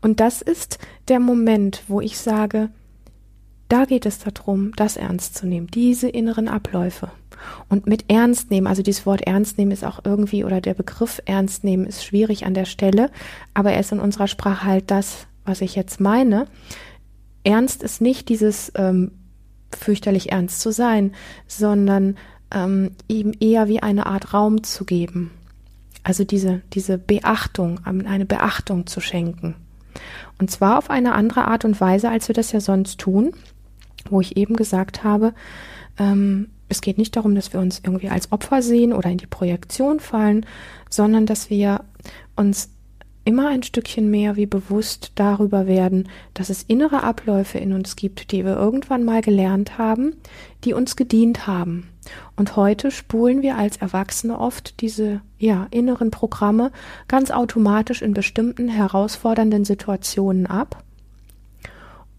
Und 0.00 0.20
das 0.20 0.40
ist 0.40 0.78
der 1.08 1.20
Moment, 1.20 1.82
wo 1.86 2.00
ich 2.00 2.18
sage, 2.18 2.70
Da 3.70 3.84
geht 3.84 4.04
es 4.04 4.18
darum, 4.18 4.72
das 4.74 4.96
ernst 4.96 5.36
zu 5.36 5.46
nehmen, 5.46 5.68
diese 5.68 6.08
inneren 6.08 6.48
Abläufe. 6.48 7.12
Und 7.68 7.86
mit 7.86 8.10
ernst 8.10 8.50
nehmen, 8.50 8.66
also 8.66 8.82
dieses 8.82 9.06
Wort 9.06 9.22
ernst 9.22 9.58
nehmen 9.58 9.70
ist 9.70 9.84
auch 9.84 10.00
irgendwie, 10.04 10.42
oder 10.42 10.60
der 10.60 10.74
Begriff 10.74 11.22
ernst 11.24 11.62
nehmen 11.62 11.86
ist 11.86 12.04
schwierig 12.04 12.44
an 12.44 12.52
der 12.52 12.64
Stelle, 12.64 13.12
aber 13.54 13.70
er 13.70 13.78
ist 13.78 13.92
in 13.92 14.00
unserer 14.00 14.26
Sprache 14.26 14.66
halt 14.66 14.90
das, 14.90 15.28
was 15.44 15.60
ich 15.60 15.76
jetzt 15.76 16.00
meine. 16.00 16.46
Ernst 17.44 17.84
ist 17.84 18.00
nicht 18.00 18.28
dieses 18.28 18.72
ähm, 18.74 19.12
fürchterlich 19.72 20.32
ernst 20.32 20.60
zu 20.60 20.72
sein, 20.72 21.12
sondern 21.46 22.16
ähm, 22.52 22.90
ihm 23.06 23.32
eher 23.38 23.68
wie 23.68 23.84
eine 23.84 24.06
Art 24.06 24.34
Raum 24.34 24.64
zu 24.64 24.84
geben. 24.84 25.30
Also 26.02 26.24
diese, 26.24 26.62
diese 26.72 26.98
Beachtung, 26.98 27.78
eine 27.84 28.26
Beachtung 28.26 28.88
zu 28.88 29.00
schenken. 29.00 29.54
Und 30.40 30.50
zwar 30.50 30.76
auf 30.76 30.90
eine 30.90 31.12
andere 31.12 31.46
Art 31.46 31.64
und 31.64 31.80
Weise, 31.80 32.08
als 32.08 32.26
wir 32.26 32.34
das 32.34 32.50
ja 32.50 32.58
sonst 32.58 32.98
tun, 32.98 33.32
wo 34.08 34.20
ich 34.20 34.36
eben 34.36 34.56
gesagt 34.56 35.04
habe, 35.04 35.34
ähm, 35.98 36.48
es 36.68 36.80
geht 36.80 36.98
nicht 36.98 37.16
darum, 37.16 37.34
dass 37.34 37.52
wir 37.52 37.60
uns 37.60 37.80
irgendwie 37.84 38.08
als 38.08 38.32
Opfer 38.32 38.62
sehen 38.62 38.92
oder 38.92 39.10
in 39.10 39.18
die 39.18 39.26
Projektion 39.26 40.00
fallen, 40.00 40.46
sondern 40.88 41.26
dass 41.26 41.50
wir 41.50 41.84
uns 42.36 42.70
immer 43.24 43.48
ein 43.48 43.62
Stückchen 43.62 44.10
mehr 44.10 44.36
wie 44.36 44.46
bewusst 44.46 45.12
darüber 45.16 45.66
werden, 45.66 46.08
dass 46.32 46.48
es 46.48 46.62
innere 46.62 47.02
Abläufe 47.02 47.58
in 47.58 47.72
uns 47.72 47.96
gibt, 47.96 48.32
die 48.32 48.44
wir 48.44 48.56
irgendwann 48.56 49.04
mal 49.04 49.20
gelernt 49.20 49.78
haben, 49.78 50.16
die 50.64 50.72
uns 50.72 50.96
gedient 50.96 51.46
haben. 51.46 51.88
Und 52.36 52.56
heute 52.56 52.90
spulen 52.90 53.42
wir 53.42 53.56
als 53.56 53.76
Erwachsene 53.76 54.38
oft 54.38 54.80
diese 54.80 55.20
ja, 55.38 55.66
inneren 55.70 56.10
Programme 56.10 56.72
ganz 57.08 57.30
automatisch 57.30 58.00
in 58.00 58.14
bestimmten 58.14 58.68
herausfordernden 58.68 59.64
Situationen 59.64 60.46
ab 60.46 60.82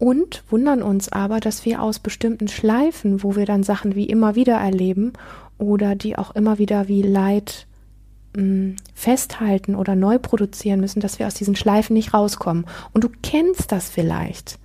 und 0.02 0.42
wundern 0.50 0.82
uns 0.82 1.12
aber, 1.12 1.38
dass 1.38 1.64
wir 1.64 1.80
aus 1.80 2.00
bestimmten 2.00 2.48
Schleifen, 2.48 3.22
wo 3.22 3.36
wir 3.36 3.46
dann 3.46 3.62
Sachen 3.62 3.94
wie 3.94 4.06
immer 4.06 4.34
wieder 4.34 4.54
erleben 4.54 5.12
oder 5.58 5.94
die 5.94 6.18
auch 6.18 6.34
immer 6.34 6.58
wieder 6.58 6.88
wie 6.88 7.02
Leid 7.02 7.68
mh, 8.34 8.42
mm, 8.42 8.76
festhalten 8.94 9.76
oder 9.76 9.94
neu 9.94 10.18
produzieren 10.18 10.80
müssen, 10.80 10.98
dass 10.98 11.20
wir 11.20 11.28
aus 11.28 11.34
diesen 11.34 11.54
Schleifen 11.54 11.94
nicht 11.94 12.14
rauskommen. 12.14 12.66
Und 12.92 13.04
du 13.04 13.10
kennst 13.22 13.70
das 13.70 13.90
vielleicht. 13.90 14.58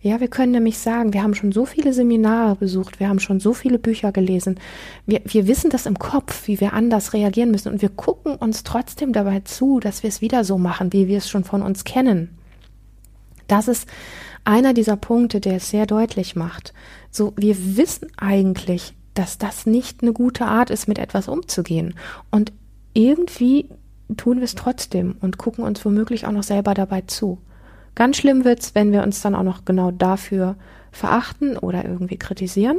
Ja, 0.00 0.20
wir 0.20 0.28
können 0.28 0.52
nämlich 0.52 0.78
sagen, 0.78 1.12
wir 1.12 1.22
haben 1.22 1.34
schon 1.34 1.52
so 1.52 1.66
viele 1.66 1.92
Seminare 1.92 2.56
besucht, 2.56 2.98
wir 2.98 3.10
haben 3.10 3.20
schon 3.20 3.40
so 3.40 3.52
viele 3.52 3.78
Bücher 3.78 4.10
gelesen. 4.10 4.58
Wir, 5.04 5.20
wir 5.26 5.46
wissen 5.46 5.68
das 5.68 5.84
im 5.84 5.98
Kopf, 5.98 6.48
wie 6.48 6.60
wir 6.60 6.72
anders 6.72 7.12
reagieren 7.12 7.50
müssen 7.50 7.70
und 7.70 7.82
wir 7.82 7.90
gucken 7.90 8.36
uns 8.36 8.64
trotzdem 8.64 9.12
dabei 9.12 9.40
zu, 9.40 9.80
dass 9.80 10.02
wir 10.02 10.08
es 10.08 10.22
wieder 10.22 10.44
so 10.44 10.56
machen, 10.56 10.94
wie 10.94 11.08
wir 11.08 11.18
es 11.18 11.28
schon 11.28 11.44
von 11.44 11.60
uns 11.60 11.84
kennen. 11.84 12.38
Das 13.48 13.66
ist 13.66 13.86
einer 14.48 14.72
dieser 14.72 14.96
Punkte, 14.96 15.40
der 15.40 15.56
es 15.56 15.68
sehr 15.68 15.84
deutlich 15.84 16.34
macht. 16.34 16.72
So, 17.10 17.34
wir 17.36 17.76
wissen 17.76 18.08
eigentlich, 18.16 18.94
dass 19.12 19.36
das 19.36 19.66
nicht 19.66 20.02
eine 20.02 20.14
gute 20.14 20.46
Art 20.46 20.70
ist, 20.70 20.88
mit 20.88 20.98
etwas 20.98 21.28
umzugehen. 21.28 21.94
Und 22.30 22.52
irgendwie 22.94 23.68
tun 24.16 24.38
wir 24.38 24.44
es 24.44 24.54
trotzdem 24.54 25.16
und 25.20 25.36
gucken 25.36 25.64
uns 25.64 25.84
womöglich 25.84 26.26
auch 26.26 26.32
noch 26.32 26.42
selber 26.42 26.72
dabei 26.72 27.02
zu. 27.02 27.38
Ganz 27.94 28.16
schlimm 28.16 28.46
wird's, 28.46 28.74
wenn 28.74 28.90
wir 28.90 29.02
uns 29.02 29.20
dann 29.20 29.34
auch 29.34 29.42
noch 29.42 29.66
genau 29.66 29.90
dafür 29.90 30.56
verachten 30.92 31.58
oder 31.58 31.84
irgendwie 31.84 32.16
kritisieren. 32.16 32.78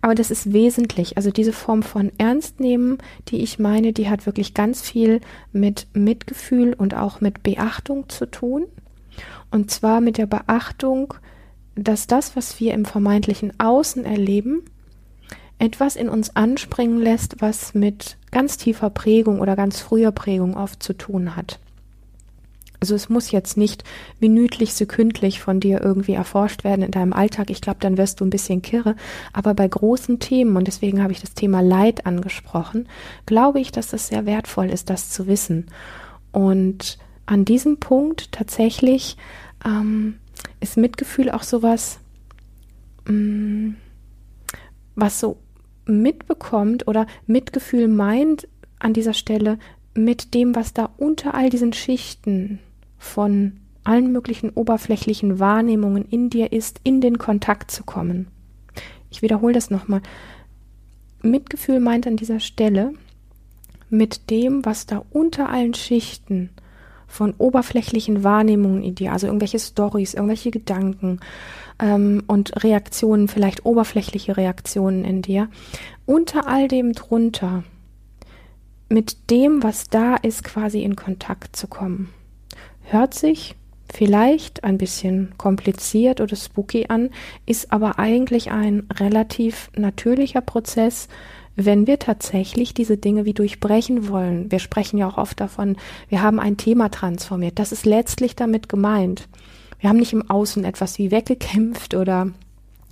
Aber 0.00 0.14
das 0.14 0.30
ist 0.30 0.52
wesentlich. 0.52 1.16
Also 1.16 1.32
diese 1.32 1.52
Form 1.52 1.82
von 1.82 2.12
Ernst 2.18 2.60
nehmen, 2.60 2.98
die 3.28 3.42
ich 3.42 3.58
meine, 3.58 3.92
die 3.92 4.08
hat 4.08 4.26
wirklich 4.26 4.54
ganz 4.54 4.80
viel 4.80 5.20
mit 5.52 5.88
Mitgefühl 5.92 6.72
und 6.72 6.94
auch 6.94 7.20
mit 7.20 7.42
Beachtung 7.42 8.08
zu 8.08 8.26
tun. 8.26 8.66
Und 9.54 9.70
zwar 9.70 10.00
mit 10.00 10.18
der 10.18 10.26
Beachtung, 10.26 11.14
dass 11.76 12.08
das, 12.08 12.34
was 12.34 12.58
wir 12.58 12.74
im 12.74 12.84
vermeintlichen 12.84 13.52
Außen 13.60 14.04
erleben, 14.04 14.64
etwas 15.60 15.94
in 15.94 16.08
uns 16.08 16.34
anspringen 16.34 16.98
lässt, 16.98 17.40
was 17.40 17.72
mit 17.72 18.16
ganz 18.32 18.56
tiefer 18.56 18.90
Prägung 18.90 19.38
oder 19.38 19.54
ganz 19.54 19.78
früher 19.78 20.10
Prägung 20.10 20.56
oft 20.56 20.82
zu 20.82 20.92
tun 20.92 21.36
hat. 21.36 21.60
Also 22.80 22.96
es 22.96 23.08
muss 23.08 23.30
jetzt 23.30 23.56
nicht 23.56 23.84
minütlich, 24.18 24.74
sekündlich 24.74 25.40
von 25.40 25.60
dir 25.60 25.80
irgendwie 25.80 26.14
erforscht 26.14 26.64
werden 26.64 26.82
in 26.84 26.90
deinem 26.90 27.12
Alltag. 27.12 27.48
Ich 27.48 27.60
glaube, 27.60 27.78
dann 27.78 27.96
wirst 27.96 28.18
du 28.20 28.24
ein 28.24 28.30
bisschen 28.30 28.60
kirre. 28.60 28.96
Aber 29.32 29.54
bei 29.54 29.68
großen 29.68 30.18
Themen, 30.18 30.56
und 30.56 30.66
deswegen 30.66 31.00
habe 31.00 31.12
ich 31.12 31.20
das 31.20 31.34
Thema 31.34 31.60
Leid 31.60 32.06
angesprochen, 32.06 32.88
glaube 33.24 33.60
ich, 33.60 33.70
dass 33.70 33.92
es 33.92 34.08
sehr 34.08 34.26
wertvoll 34.26 34.68
ist, 34.68 34.90
das 34.90 35.10
zu 35.10 35.28
wissen. 35.28 35.66
Und 36.32 36.98
an 37.26 37.44
diesem 37.44 37.78
Punkt 37.78 38.32
tatsächlich 38.32 39.16
ähm, 39.64 40.16
ist 40.60 40.76
Mitgefühl 40.76 41.30
auch 41.30 41.42
sowas, 41.42 42.00
mh, 43.06 43.12
mm, 43.12 43.76
was 44.96 45.20
so 45.20 45.38
mitbekommt 45.86 46.86
oder 46.86 47.06
Mitgefühl 47.26 47.88
meint 47.88 48.48
an 48.78 48.92
dieser 48.92 49.12
Stelle 49.12 49.58
mit 49.94 50.34
dem, 50.34 50.54
was 50.54 50.72
da 50.72 50.90
unter 50.96 51.34
all 51.34 51.50
diesen 51.50 51.72
Schichten 51.72 52.58
von 52.98 53.60
allen 53.84 54.12
möglichen 54.12 54.50
oberflächlichen 54.50 55.38
Wahrnehmungen 55.38 56.04
in 56.08 56.30
dir 56.30 56.52
ist, 56.52 56.80
in 56.84 57.00
den 57.00 57.18
Kontakt 57.18 57.70
zu 57.70 57.84
kommen. 57.84 58.28
Ich 59.10 59.22
wiederhole 59.22 59.52
das 59.52 59.70
nochmal. 59.70 60.00
Mitgefühl 61.22 61.80
meint 61.80 62.06
an 62.06 62.16
dieser 62.16 62.40
Stelle 62.40 62.94
mit 63.90 64.30
dem, 64.30 64.64
was 64.64 64.86
da 64.86 65.04
unter 65.10 65.48
allen 65.48 65.74
Schichten 65.74 66.50
von 67.14 67.32
oberflächlichen 67.38 68.24
Wahrnehmungen 68.24 68.82
in 68.82 68.96
dir, 68.96 69.12
also 69.12 69.28
irgendwelche 69.28 69.60
Stories, 69.60 70.14
irgendwelche 70.14 70.50
Gedanken 70.50 71.20
ähm, 71.78 72.24
und 72.26 72.64
Reaktionen, 72.64 73.28
vielleicht 73.28 73.64
oberflächliche 73.64 74.36
Reaktionen 74.36 75.04
in 75.04 75.22
dir, 75.22 75.48
unter 76.06 76.48
all 76.48 76.66
dem 76.66 76.92
drunter, 76.92 77.62
mit 78.88 79.30
dem, 79.30 79.62
was 79.62 79.88
da 79.88 80.16
ist, 80.16 80.42
quasi 80.42 80.82
in 80.82 80.96
Kontakt 80.96 81.54
zu 81.54 81.68
kommen. 81.68 82.12
Hört 82.82 83.14
sich 83.14 83.54
vielleicht 83.92 84.64
ein 84.64 84.76
bisschen 84.76 85.34
kompliziert 85.38 86.20
oder 86.20 86.34
spooky 86.34 86.86
an, 86.88 87.10
ist 87.46 87.72
aber 87.72 88.00
eigentlich 88.00 88.50
ein 88.50 88.88
relativ 88.92 89.70
natürlicher 89.76 90.40
Prozess, 90.40 91.08
wenn 91.56 91.86
wir 91.86 91.98
tatsächlich 91.98 92.74
diese 92.74 92.96
Dinge 92.96 93.24
wie 93.24 93.34
durchbrechen 93.34 94.08
wollen. 94.08 94.50
Wir 94.50 94.58
sprechen 94.58 94.98
ja 94.98 95.08
auch 95.08 95.18
oft 95.18 95.40
davon, 95.40 95.76
wir 96.08 96.22
haben 96.22 96.40
ein 96.40 96.56
Thema 96.56 96.90
transformiert. 96.90 97.58
Das 97.58 97.72
ist 97.72 97.86
letztlich 97.86 98.36
damit 98.36 98.68
gemeint. 98.68 99.28
Wir 99.78 99.90
haben 99.90 99.98
nicht 99.98 100.12
im 100.12 100.28
Außen 100.28 100.64
etwas 100.64 100.98
wie 100.98 101.10
weggekämpft 101.10 101.94
oder 101.94 102.30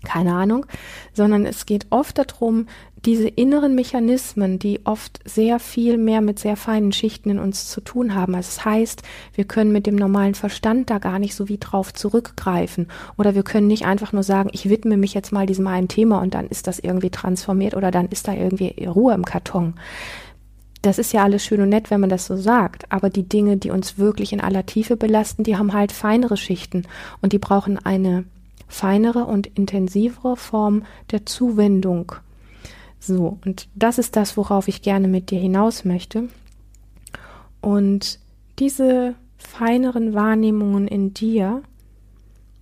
keine 0.04 0.34
Ahnung, 0.34 0.66
sondern 1.12 1.46
es 1.46 1.66
geht 1.66 1.86
oft 1.90 2.18
darum, 2.18 2.66
diese 3.04 3.26
inneren 3.26 3.74
Mechanismen, 3.74 4.58
die 4.58 4.86
oft 4.86 5.18
sehr 5.24 5.58
viel 5.58 5.98
mehr 5.98 6.20
mit 6.20 6.38
sehr 6.38 6.56
feinen 6.56 6.92
Schichten 6.92 7.30
in 7.30 7.38
uns 7.40 7.68
zu 7.68 7.80
tun 7.80 8.14
haben. 8.14 8.34
Also 8.34 8.48
das 8.48 8.64
heißt, 8.64 9.02
wir 9.34 9.44
können 9.44 9.72
mit 9.72 9.86
dem 9.86 9.96
normalen 9.96 10.34
Verstand 10.34 10.88
da 10.88 10.98
gar 10.98 11.18
nicht 11.18 11.34
so 11.34 11.48
wie 11.48 11.58
drauf 11.58 11.92
zurückgreifen. 11.92 12.86
Oder 13.18 13.34
wir 13.34 13.42
können 13.42 13.66
nicht 13.66 13.86
einfach 13.86 14.12
nur 14.12 14.22
sagen, 14.22 14.50
ich 14.52 14.68
widme 14.68 14.96
mich 14.96 15.14
jetzt 15.14 15.32
mal 15.32 15.46
diesem 15.46 15.66
einen 15.66 15.88
Thema 15.88 16.20
und 16.20 16.34
dann 16.34 16.46
ist 16.46 16.68
das 16.68 16.78
irgendwie 16.78 17.10
transformiert 17.10 17.74
oder 17.74 17.90
dann 17.90 18.06
ist 18.06 18.28
da 18.28 18.34
irgendwie 18.34 18.86
Ruhe 18.86 19.14
im 19.14 19.24
Karton. 19.24 19.74
Das 20.82 20.98
ist 20.98 21.12
ja 21.12 21.22
alles 21.22 21.44
schön 21.44 21.60
und 21.60 21.68
nett, 21.68 21.90
wenn 21.90 22.00
man 22.00 22.10
das 22.10 22.26
so 22.26 22.36
sagt, 22.36 22.90
aber 22.90 23.08
die 23.08 23.28
Dinge, 23.28 23.56
die 23.56 23.70
uns 23.70 23.98
wirklich 23.98 24.32
in 24.32 24.40
aller 24.40 24.66
Tiefe 24.66 24.96
belasten, 24.96 25.44
die 25.44 25.56
haben 25.56 25.72
halt 25.72 25.92
feinere 25.92 26.36
Schichten 26.36 26.86
und 27.20 27.32
die 27.32 27.38
brauchen 27.38 27.78
eine 27.84 28.24
feinere 28.72 29.26
und 29.26 29.46
intensivere 29.48 30.36
Form 30.36 30.84
der 31.10 31.26
Zuwendung. 31.26 32.12
So, 32.98 33.38
und 33.44 33.68
das 33.74 33.98
ist 33.98 34.16
das, 34.16 34.36
worauf 34.36 34.66
ich 34.66 34.80
gerne 34.80 35.08
mit 35.08 35.30
dir 35.30 35.38
hinaus 35.38 35.84
möchte. 35.84 36.28
Und 37.60 38.18
diese 38.58 39.14
feineren 39.36 40.14
Wahrnehmungen 40.14 40.88
in 40.88 41.12
dir, 41.12 41.62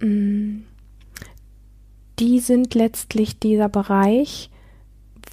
mm, 0.00 0.62
die 2.18 2.40
sind 2.40 2.74
letztlich 2.74 3.38
dieser 3.38 3.68
Bereich, 3.68 4.50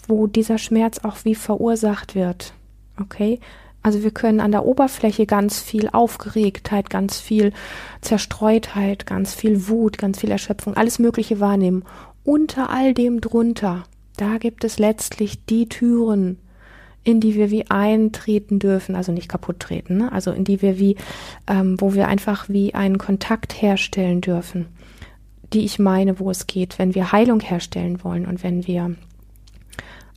wo 0.07 0.27
dieser 0.27 0.60
Schmerz 0.60 1.00
auch 1.00 1.25
wie 1.25 1.36
verursacht 1.36 2.13
wird. 2.13 2.53
Okay? 3.01 3.39
Also 3.88 4.03
wir 4.03 4.12
können 4.12 4.41
an 4.41 4.51
der 4.51 4.65
Oberfläche 4.65 5.25
ganz 5.25 5.62
viel 5.62 5.88
Aufgeregtheit, 5.88 6.89
ganz 6.89 7.22
viel 7.22 7.53
Zerstreutheit, 8.01 9.06
ganz 9.06 9.34
viel 9.34 9.70
Wut, 9.70 9.98
ganz 9.98 10.20
viel 10.20 10.29
Erschöpfung, 10.29 10.74
alles 10.74 11.00
Mögliche 11.00 11.39
wahrnehmen. 11.39 11.86
Unter 12.25 12.70
all 12.70 12.94
dem 12.94 13.22
drunter, 13.22 13.86
da 14.17 14.39
gibt 14.39 14.65
es 14.65 14.77
letztlich 14.77 15.46
die 15.46 15.70
Türen, 15.70 16.38
in 17.06 17.22
die 17.22 17.36
wir 17.36 17.50
wie 17.50 17.70
eintreten 17.72 18.60
dürfen, 18.60 18.94
also 18.94 19.13
nicht 19.13 19.29
kaputt 19.29 19.62
treten, 19.62 19.96
ne? 19.96 20.12
also 20.12 20.32
in 20.32 20.44
die 20.44 20.62
wir 20.62 20.77
wie, 20.77 20.98
ähm, 21.48 21.79
wo 21.79 21.94
wir 21.94 22.10
einfach 22.10 22.50
wie 22.50 22.74
einen 22.74 22.98
Kontakt 22.98 23.62
herstellen 23.62 24.20
dürfen, 24.20 24.65
die 25.53 25.63
ich 25.63 25.79
meine, 25.79 26.20
wo 26.20 26.29
es 26.29 26.46
geht, 26.46 26.77
wenn 26.77 26.94
wir 26.94 27.13
Heilung 27.13 27.39
herstellen 27.39 28.03
wollen 28.03 28.25
und 28.25 28.44
wenn 28.44 28.67
wir 28.67 28.98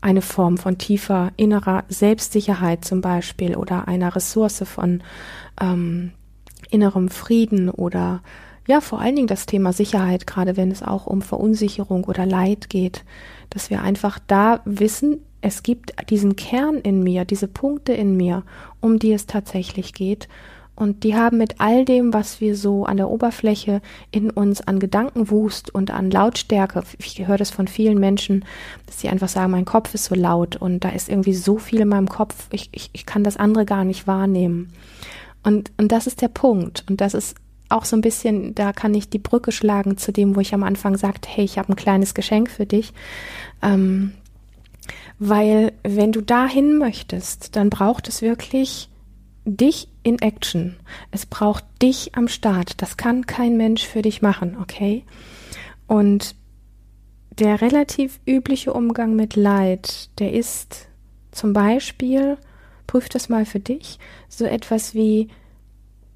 eine 0.01 0.23
Form 0.23 0.57
von 0.59 0.79
tiefer 0.79 1.33
innerer 1.37 1.85
Selbstsicherheit 1.89 2.85
zum 2.85 3.01
Beispiel 3.01 3.57
oder 3.57 3.89
einer 3.89 4.15
Ressource 4.15 4.63
von 4.65 5.03
ähm, 5.61 6.13
innerem 6.71 7.09
Frieden 7.09 7.69
oder 7.69 8.23
ja, 8.67 8.81
vor 8.81 9.01
allen 9.01 9.17
Dingen 9.17 9.27
das 9.27 9.47
Thema 9.47 9.73
Sicherheit, 9.73 10.27
gerade 10.27 10.57
wenn 10.57 10.71
es 10.71 10.83
auch 10.83 11.07
um 11.07 11.23
Verunsicherung 11.23 12.05
oder 12.05 12.25
Leid 12.25 12.71
geht, 12.71 13.05
dass 13.49 13.69
wir 13.69 13.83
einfach 13.83 14.19
da 14.27 14.61
wissen, 14.65 15.19
es 15.41 15.63
gibt 15.63 15.93
diesen 16.11 16.37
Kern 16.37 16.77
in 16.77 17.03
mir, 17.03 17.25
diese 17.25 17.49
Punkte 17.49 17.93
in 17.93 18.17
mir, 18.17 18.45
um 18.81 18.99
die 18.99 19.13
es 19.13 19.27
tatsächlich 19.27 19.95
geht. 19.95 20.29
Und 20.81 21.05
die 21.05 21.15
haben 21.15 21.37
mit 21.37 21.57
all 21.59 21.85
dem, 21.85 22.15
was 22.15 22.41
wir 22.41 22.57
so 22.57 22.87
an 22.87 22.97
der 22.97 23.11
Oberfläche 23.11 23.83
in 24.13 24.31
uns 24.31 24.63
an 24.63 24.79
Gedankenwust 24.79 25.75
und 25.75 25.91
an 25.91 26.11
Lautstärke, 26.11 26.83
ich 26.97 27.27
höre 27.27 27.37
das 27.37 27.51
von 27.51 27.69
vielen 27.69 28.01
Menschen, 28.01 28.47
dass 28.87 28.99
sie 28.99 29.11
einfach 29.11 29.29
sagen, 29.29 29.51
mein 29.51 29.67
Kopf 29.67 29.93
ist 29.93 30.07
so 30.07 30.15
laut 30.15 30.57
und 30.57 30.83
da 30.83 30.89
ist 30.89 31.11
irgendwie 31.11 31.35
so 31.35 31.59
viel 31.59 31.81
in 31.81 31.89
meinem 31.89 32.09
Kopf, 32.09 32.47
ich, 32.51 32.71
ich, 32.73 32.89
ich 32.95 33.05
kann 33.05 33.25
das 33.25 33.37
andere 33.37 33.67
gar 33.67 33.85
nicht 33.85 34.07
wahrnehmen. 34.07 34.73
Und, 35.43 35.71
und 35.77 35.93
das 35.93 36.07
ist 36.07 36.23
der 36.23 36.29
Punkt. 36.29 36.85
Und 36.89 37.03
das 37.03 37.13
ist 37.13 37.37
auch 37.69 37.85
so 37.85 37.95
ein 37.95 38.01
bisschen, 38.01 38.55
da 38.55 38.73
kann 38.73 38.95
ich 38.95 39.11
die 39.11 39.19
Brücke 39.19 39.53
schlagen 39.53 39.99
zu 39.99 40.13
dem, 40.13 40.35
wo 40.35 40.41
ich 40.41 40.55
am 40.55 40.63
Anfang 40.63 40.97
sagte, 40.97 41.29
hey, 41.31 41.45
ich 41.45 41.59
habe 41.59 41.71
ein 41.71 41.77
kleines 41.77 42.15
Geschenk 42.15 42.51
für 42.51 42.65
dich. 42.65 42.95
Ähm, 43.61 44.13
weil 45.19 45.75
wenn 45.83 46.13
du 46.13 46.23
dahin 46.23 46.79
möchtest, 46.79 47.55
dann 47.55 47.69
braucht 47.69 48.09
es 48.09 48.23
wirklich 48.23 48.89
dich 49.45 49.90
in 50.03 50.21
Action. 50.21 50.77
Es 51.11 51.27
braucht 51.27 51.65
dich 51.83 52.15
am 52.15 52.29
Start. 52.29 52.81
Das 52.83 52.97
kann 52.97 53.27
kein 53.27 53.57
Mensch 53.57 53.87
für 53.87 54.03
dich 54.03 54.23
machen, 54.23 54.57
okay? 54.61 55.05
Und 55.87 56.35
der 57.39 57.61
relativ 57.61 58.21
übliche 58.27 58.73
Umgang 58.73 59.17
mit 59.17 59.37
Leid, 59.37 60.11
der 60.19 60.33
ist 60.33 60.89
zum 61.33 61.53
Beispiel, 61.53 62.37
prüf 62.87 63.09
das 63.09 63.29
mal 63.29 63.47
für 63.47 63.61
dich, 63.61 63.99
so 64.29 64.45
etwas 64.45 64.95
wie 64.95 65.29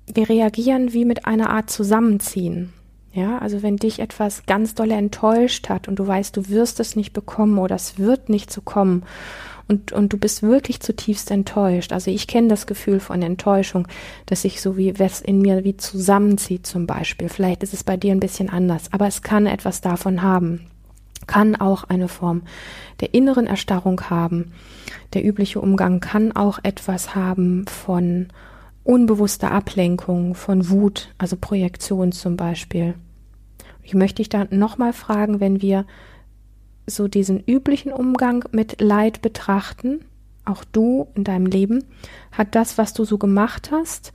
wir 0.07 0.29
reagieren 0.29 0.93
wie 0.93 1.05
mit 1.05 1.27
einer 1.27 1.51
Art 1.51 1.71
Zusammenziehen. 1.71 2.73
Ja, 3.13 3.39
also 3.39 3.63
wenn 3.63 3.77
dich 3.77 4.01
etwas 4.01 4.45
ganz 4.45 4.75
doll 4.75 4.91
enttäuscht 4.91 5.69
hat 5.69 5.87
und 5.87 6.01
du 6.01 6.07
weißt, 6.07 6.37
du 6.37 6.49
wirst 6.49 6.81
es 6.81 6.97
nicht 6.97 7.13
bekommen 7.13 7.59
oder 7.59 7.77
es 7.77 7.97
wird 7.97 8.29
nicht 8.29 8.53
so 8.53 8.61
kommen 8.61 9.05
und, 9.69 9.93
und 9.93 10.13
du 10.13 10.19
bist 10.19 10.43
wirklich 10.43 10.81
zutiefst 10.81 11.31
enttäuscht. 11.31 11.93
Also 11.93 12.11
ich 12.11 12.27
kenne 12.27 12.49
das 12.49 12.67
Gefühl 12.67 13.01
von 13.01 13.23
Enttäuschung, 13.23 13.89
dass 14.27 14.43
sich 14.43 14.61
so 14.61 14.77
wie 14.77 14.99
was 14.99 15.21
in 15.21 15.41
mir 15.41 15.65
wie 15.65 15.77
zusammenzieht 15.77 16.67
zum 16.67 16.87
Beispiel. 16.87 17.29
Vielleicht 17.29 17.63
ist 17.63 17.75
es 17.75 17.85
bei 17.85 17.97
dir 17.97 18.13
ein 18.13 18.21
bisschen 18.21 18.51
anders, 18.51 18.93
aber 18.93 19.07
es 19.07 19.23
kann 19.23 19.47
etwas 19.47 19.81
davon 19.81 20.23
haben. 20.23 20.67
Kann 21.27 21.57
auch 21.57 21.85
eine 21.85 22.09
Form 22.09 22.43
der 23.01 23.15
inneren 23.15 23.47
Erstarrung 23.47 24.03
haben. 24.11 24.53
Der 25.15 25.25
übliche 25.25 25.61
Umgang 25.61 26.01
kann 26.01 26.33
auch 26.33 26.59
etwas 26.63 27.15
haben 27.15 27.65
von 27.67 28.29
unbewusste 28.83 29.51
Ablenkung 29.51 30.35
von 30.35 30.69
Wut, 30.69 31.15
also 31.17 31.37
Projektion 31.37 32.13
zum 32.13 32.37
Beispiel. 32.37 32.95
Ich 33.83 33.95
möchte 33.95 34.17
dich 34.17 34.29
da 34.29 34.47
nochmal 34.51 34.93
fragen, 34.93 35.41
wenn 35.41 35.63
wir 35.63 35.87
so 36.87 37.09
diesen 37.09 37.43
üblichen 37.45 37.93
Umgang 37.93 38.45
mit 38.53 38.81
Leid 38.81 39.23
betrachten, 39.23 40.05
auch 40.45 40.65
du 40.65 41.09
in 41.15 41.25
deinem 41.25 41.47
Leben, 41.47 41.85
hat 42.33 42.55
das, 42.55 42.77
was 42.79 42.93
du 42.93 43.05
so 43.05 43.19
gemacht 43.19 43.71
hast, 43.71 44.13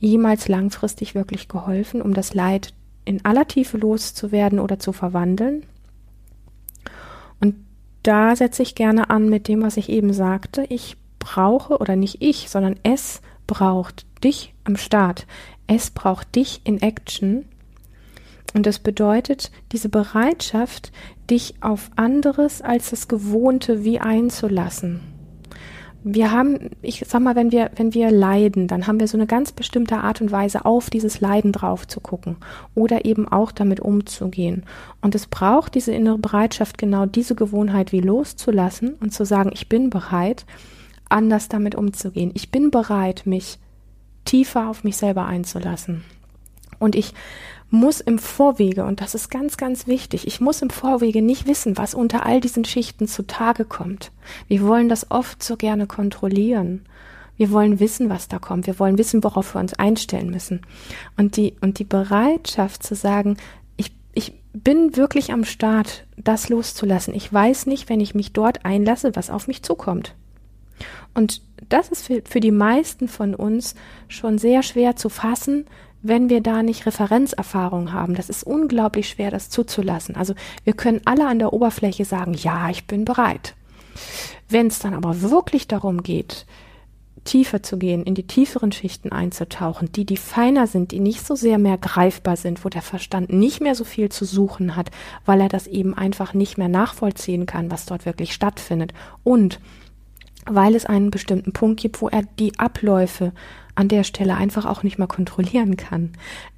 jemals 0.00 0.48
langfristig 0.48 1.14
wirklich 1.14 1.48
geholfen, 1.48 2.02
um 2.02 2.14
das 2.14 2.34
Leid 2.34 2.74
in 3.04 3.24
aller 3.24 3.46
Tiefe 3.46 3.78
loszuwerden 3.78 4.58
oder 4.58 4.78
zu 4.78 4.92
verwandeln? 4.92 5.64
Und 7.40 7.54
da 8.02 8.36
setze 8.36 8.62
ich 8.62 8.74
gerne 8.74 9.10
an 9.10 9.28
mit 9.28 9.48
dem, 9.48 9.62
was 9.62 9.76
ich 9.76 9.88
eben 9.88 10.12
sagte. 10.12 10.64
Ich 10.68 10.96
brauche, 11.18 11.78
oder 11.78 11.96
nicht 11.96 12.20
ich, 12.20 12.48
sondern 12.50 12.76
es 12.82 13.20
braucht 13.46 14.06
dich 14.22 14.54
am 14.64 14.76
Start. 14.76 15.26
Es 15.66 15.90
braucht 15.90 16.34
dich 16.34 16.60
in 16.64 16.80
Action. 16.80 17.44
Und 18.54 18.66
das 18.66 18.78
bedeutet 18.78 19.50
diese 19.72 19.88
Bereitschaft, 19.88 20.92
dich 21.30 21.54
auf 21.60 21.90
anderes 21.96 22.62
als 22.62 22.90
das 22.90 23.08
Gewohnte 23.08 23.84
wie 23.84 24.00
einzulassen. 24.00 25.00
Wir 26.04 26.30
haben, 26.30 26.70
ich 26.80 27.04
sag 27.06 27.20
mal, 27.20 27.34
wenn 27.34 27.50
wir, 27.50 27.72
wenn 27.76 27.92
wir 27.92 28.10
leiden, 28.10 28.68
dann 28.68 28.86
haben 28.86 29.00
wir 29.00 29.08
so 29.08 29.18
eine 29.18 29.26
ganz 29.26 29.52
bestimmte 29.52 29.98
Art 29.98 30.20
und 30.20 30.30
Weise, 30.30 30.64
auf 30.64 30.90
dieses 30.90 31.20
Leiden 31.20 31.52
drauf 31.52 31.86
zu 31.88 32.00
gucken 32.00 32.36
oder 32.74 33.04
eben 33.04 33.26
auch 33.28 33.50
damit 33.50 33.80
umzugehen. 33.80 34.64
Und 35.02 35.14
es 35.14 35.26
braucht 35.26 35.74
diese 35.74 35.92
innere 35.92 36.18
Bereitschaft, 36.18 36.78
genau 36.78 37.04
diese 37.04 37.34
Gewohnheit 37.34 37.92
wie 37.92 38.00
loszulassen 38.00 38.94
und 39.00 39.12
zu 39.12 39.26
sagen, 39.26 39.50
ich 39.52 39.68
bin 39.68 39.90
bereit, 39.90 40.46
anders 41.08 41.48
damit 41.48 41.74
umzugehen. 41.74 42.30
Ich 42.34 42.50
bin 42.50 42.70
bereit, 42.70 43.22
mich 43.24 43.58
tiefer 44.24 44.68
auf 44.70 44.84
mich 44.84 44.96
selber 44.96 45.26
einzulassen. 45.26 46.04
Und 46.78 46.94
ich 46.94 47.12
muss 47.70 48.00
im 48.00 48.18
Vorwege, 48.18 48.84
und 48.84 49.00
das 49.00 49.14
ist 49.14 49.30
ganz, 49.30 49.56
ganz 49.56 49.86
wichtig, 49.86 50.26
ich 50.26 50.40
muss 50.40 50.62
im 50.62 50.70
Vorwege 50.70 51.20
nicht 51.20 51.46
wissen, 51.46 51.76
was 51.76 51.94
unter 51.94 52.24
all 52.24 52.40
diesen 52.40 52.64
Schichten 52.64 53.06
zutage 53.06 53.64
kommt. 53.64 54.10
Wir 54.46 54.62
wollen 54.62 54.88
das 54.88 55.10
oft 55.10 55.42
so 55.42 55.56
gerne 55.56 55.86
kontrollieren. 55.86 56.86
Wir 57.36 57.50
wollen 57.50 57.78
wissen, 57.78 58.08
was 58.08 58.26
da 58.26 58.38
kommt. 58.38 58.66
Wir 58.66 58.78
wollen 58.78 58.98
wissen, 58.98 59.22
worauf 59.22 59.54
wir 59.54 59.60
uns 59.60 59.74
einstellen 59.74 60.30
müssen. 60.30 60.62
Und 61.16 61.36
die, 61.36 61.54
und 61.60 61.78
die 61.78 61.84
Bereitschaft 61.84 62.82
zu 62.82 62.94
sagen, 62.94 63.36
ich, 63.76 63.92
ich 64.12 64.32
bin 64.52 64.96
wirklich 64.96 65.32
am 65.32 65.44
Start, 65.44 66.04
das 66.16 66.48
loszulassen. 66.48 67.14
Ich 67.14 67.32
weiß 67.32 67.66
nicht, 67.66 67.88
wenn 67.88 68.00
ich 68.00 68.14
mich 68.14 68.32
dort 68.32 68.64
einlasse, 68.64 69.14
was 69.14 69.30
auf 69.30 69.46
mich 69.46 69.62
zukommt. 69.62 70.14
Und 71.14 71.42
das 71.68 71.90
ist 71.90 72.06
für, 72.06 72.22
für 72.24 72.40
die 72.40 72.50
meisten 72.50 73.08
von 73.08 73.34
uns 73.34 73.74
schon 74.08 74.38
sehr 74.38 74.62
schwer 74.62 74.96
zu 74.96 75.08
fassen, 75.08 75.66
wenn 76.02 76.28
wir 76.28 76.40
da 76.40 76.62
nicht 76.62 76.86
Referenzerfahrung 76.86 77.92
haben. 77.92 78.14
Das 78.14 78.30
ist 78.30 78.44
unglaublich 78.44 79.08
schwer, 79.08 79.30
das 79.30 79.50
zuzulassen. 79.50 80.16
Also 80.16 80.34
wir 80.64 80.72
können 80.72 81.00
alle 81.04 81.26
an 81.26 81.38
der 81.38 81.52
Oberfläche 81.52 82.04
sagen, 82.04 82.34
ja, 82.34 82.70
ich 82.70 82.86
bin 82.86 83.04
bereit. 83.04 83.54
Wenn 84.48 84.68
es 84.68 84.78
dann 84.78 84.94
aber 84.94 85.20
wirklich 85.22 85.66
darum 85.66 86.02
geht, 86.02 86.46
tiefer 87.24 87.62
zu 87.62 87.78
gehen, 87.78 88.04
in 88.04 88.14
die 88.14 88.26
tieferen 88.26 88.72
Schichten 88.72 89.12
einzutauchen, 89.12 89.92
die, 89.92 90.06
die 90.06 90.16
feiner 90.16 90.66
sind, 90.66 90.92
die 90.92 91.00
nicht 91.00 91.26
so 91.26 91.34
sehr 91.34 91.58
mehr 91.58 91.76
greifbar 91.76 92.36
sind, 92.36 92.64
wo 92.64 92.68
der 92.68 92.80
Verstand 92.80 93.30
nicht 93.30 93.60
mehr 93.60 93.74
so 93.74 93.84
viel 93.84 94.08
zu 94.08 94.24
suchen 94.24 94.76
hat, 94.76 94.90
weil 95.26 95.40
er 95.40 95.48
das 95.48 95.66
eben 95.66 95.94
einfach 95.94 96.32
nicht 96.32 96.56
mehr 96.56 96.68
nachvollziehen 96.68 97.44
kann, 97.44 97.70
was 97.70 97.86
dort 97.86 98.06
wirklich 98.06 98.32
stattfindet. 98.32 98.94
Und 99.24 99.60
weil 100.46 100.74
es 100.74 100.86
einen 100.86 101.10
bestimmten 101.10 101.52
Punkt 101.52 101.80
gibt, 101.80 102.00
wo 102.00 102.08
er 102.08 102.22
die 102.38 102.58
Abläufe 102.58 103.32
an 103.78 103.86
der 103.86 104.02
Stelle 104.02 104.34
einfach 104.34 104.66
auch 104.66 104.82
nicht 104.82 104.98
mehr 104.98 105.06
kontrollieren 105.06 105.76
kann. 105.76 106.10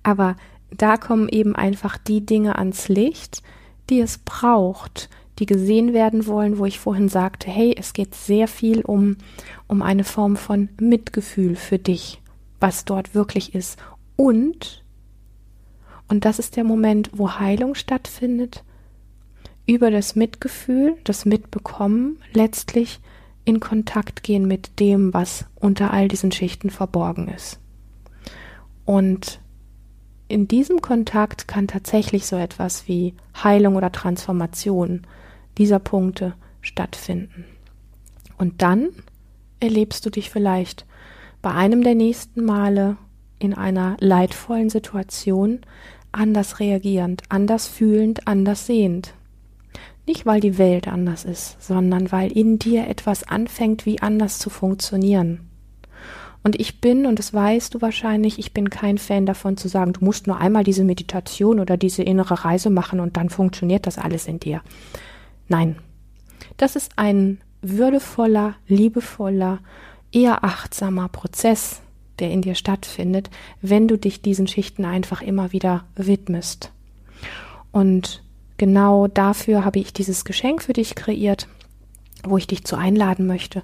Aber 0.02 0.36
da 0.74 0.96
kommen 0.96 1.28
eben 1.28 1.54
einfach 1.54 1.98
die 1.98 2.24
Dinge 2.24 2.56
ans 2.56 2.88
Licht, 2.88 3.42
die 3.90 4.00
es 4.00 4.16
braucht, 4.18 5.10
die 5.38 5.44
gesehen 5.44 5.92
werden 5.92 6.26
wollen, 6.26 6.56
wo 6.56 6.64
ich 6.64 6.78
vorhin 6.78 7.10
sagte, 7.10 7.50
hey, 7.50 7.74
es 7.78 7.92
geht 7.92 8.14
sehr 8.14 8.48
viel 8.48 8.80
um, 8.80 9.18
um 9.66 9.82
eine 9.82 10.04
Form 10.04 10.36
von 10.36 10.70
Mitgefühl 10.80 11.56
für 11.56 11.78
dich, 11.78 12.22
was 12.58 12.86
dort 12.86 13.14
wirklich 13.14 13.54
ist. 13.54 13.78
Und, 14.16 14.82
und 16.08 16.24
das 16.24 16.38
ist 16.38 16.56
der 16.56 16.64
Moment, 16.64 17.10
wo 17.12 17.32
Heilung 17.32 17.74
stattfindet, 17.74 18.64
über 19.66 19.90
das 19.90 20.16
Mitgefühl, 20.16 20.96
das 21.04 21.26
Mitbekommen 21.26 22.18
letztlich 22.32 22.98
in 23.50 23.60
Kontakt 23.60 24.22
gehen 24.22 24.46
mit 24.46 24.78
dem, 24.78 25.12
was 25.12 25.44
unter 25.56 25.92
all 25.92 26.08
diesen 26.08 26.30
Schichten 26.30 26.70
verborgen 26.70 27.28
ist. 27.28 27.58
Und 28.84 29.40
in 30.28 30.46
diesem 30.46 30.80
Kontakt 30.80 31.48
kann 31.48 31.66
tatsächlich 31.66 32.26
so 32.26 32.36
etwas 32.36 32.86
wie 32.86 33.14
Heilung 33.42 33.74
oder 33.74 33.90
Transformation 33.90 35.02
dieser 35.58 35.80
Punkte 35.80 36.34
stattfinden. 36.60 37.44
Und 38.38 38.62
dann 38.62 38.90
erlebst 39.58 40.06
du 40.06 40.10
dich 40.10 40.30
vielleicht 40.30 40.86
bei 41.42 41.50
einem 41.50 41.82
der 41.82 41.96
nächsten 41.96 42.44
Male 42.44 42.96
in 43.40 43.52
einer 43.52 43.96
leidvollen 43.98 44.70
Situation 44.70 45.60
anders 46.12 46.60
reagierend, 46.60 47.22
anders 47.28 47.66
fühlend, 47.66 48.28
anders 48.28 48.66
sehend. 48.66 49.14
Nicht, 50.10 50.26
weil 50.26 50.40
die 50.40 50.58
Welt 50.58 50.88
anders 50.88 51.24
ist, 51.24 51.62
sondern 51.62 52.10
weil 52.10 52.36
in 52.36 52.58
dir 52.58 52.88
etwas 52.88 53.22
anfängt, 53.22 53.86
wie 53.86 54.02
anders 54.02 54.40
zu 54.40 54.50
funktionieren. 54.50 55.48
Und 56.42 56.58
ich 56.58 56.80
bin, 56.80 57.06
und 57.06 57.20
das 57.20 57.32
weißt 57.32 57.72
du 57.72 57.80
wahrscheinlich, 57.80 58.40
ich 58.40 58.52
bin 58.52 58.70
kein 58.70 58.98
Fan 58.98 59.24
davon 59.24 59.56
zu 59.56 59.68
sagen, 59.68 59.92
du 59.92 60.04
musst 60.04 60.26
nur 60.26 60.38
einmal 60.38 60.64
diese 60.64 60.82
Meditation 60.82 61.60
oder 61.60 61.76
diese 61.76 62.02
innere 62.02 62.44
Reise 62.44 62.70
machen 62.70 62.98
und 62.98 63.16
dann 63.16 63.30
funktioniert 63.30 63.86
das 63.86 63.98
alles 63.98 64.26
in 64.26 64.40
dir. 64.40 64.62
Nein, 65.46 65.76
das 66.56 66.74
ist 66.74 66.90
ein 66.96 67.38
würdevoller, 67.62 68.56
liebevoller, 68.66 69.60
eher 70.10 70.42
achtsamer 70.42 71.08
Prozess, 71.08 71.82
der 72.18 72.32
in 72.32 72.42
dir 72.42 72.56
stattfindet, 72.56 73.30
wenn 73.62 73.86
du 73.86 73.96
dich 73.96 74.22
diesen 74.22 74.48
Schichten 74.48 74.84
einfach 74.84 75.22
immer 75.22 75.52
wieder 75.52 75.84
widmest. 75.94 76.72
Und 77.70 78.24
genau 78.60 79.06
dafür 79.06 79.64
habe 79.64 79.78
ich 79.78 79.94
dieses 79.94 80.26
Geschenk 80.26 80.62
für 80.62 80.74
dich 80.74 80.94
kreiert, 80.94 81.48
wo 82.24 82.36
ich 82.36 82.46
dich 82.46 82.62
zu 82.62 82.76
einladen 82.76 83.26
möchte. 83.26 83.62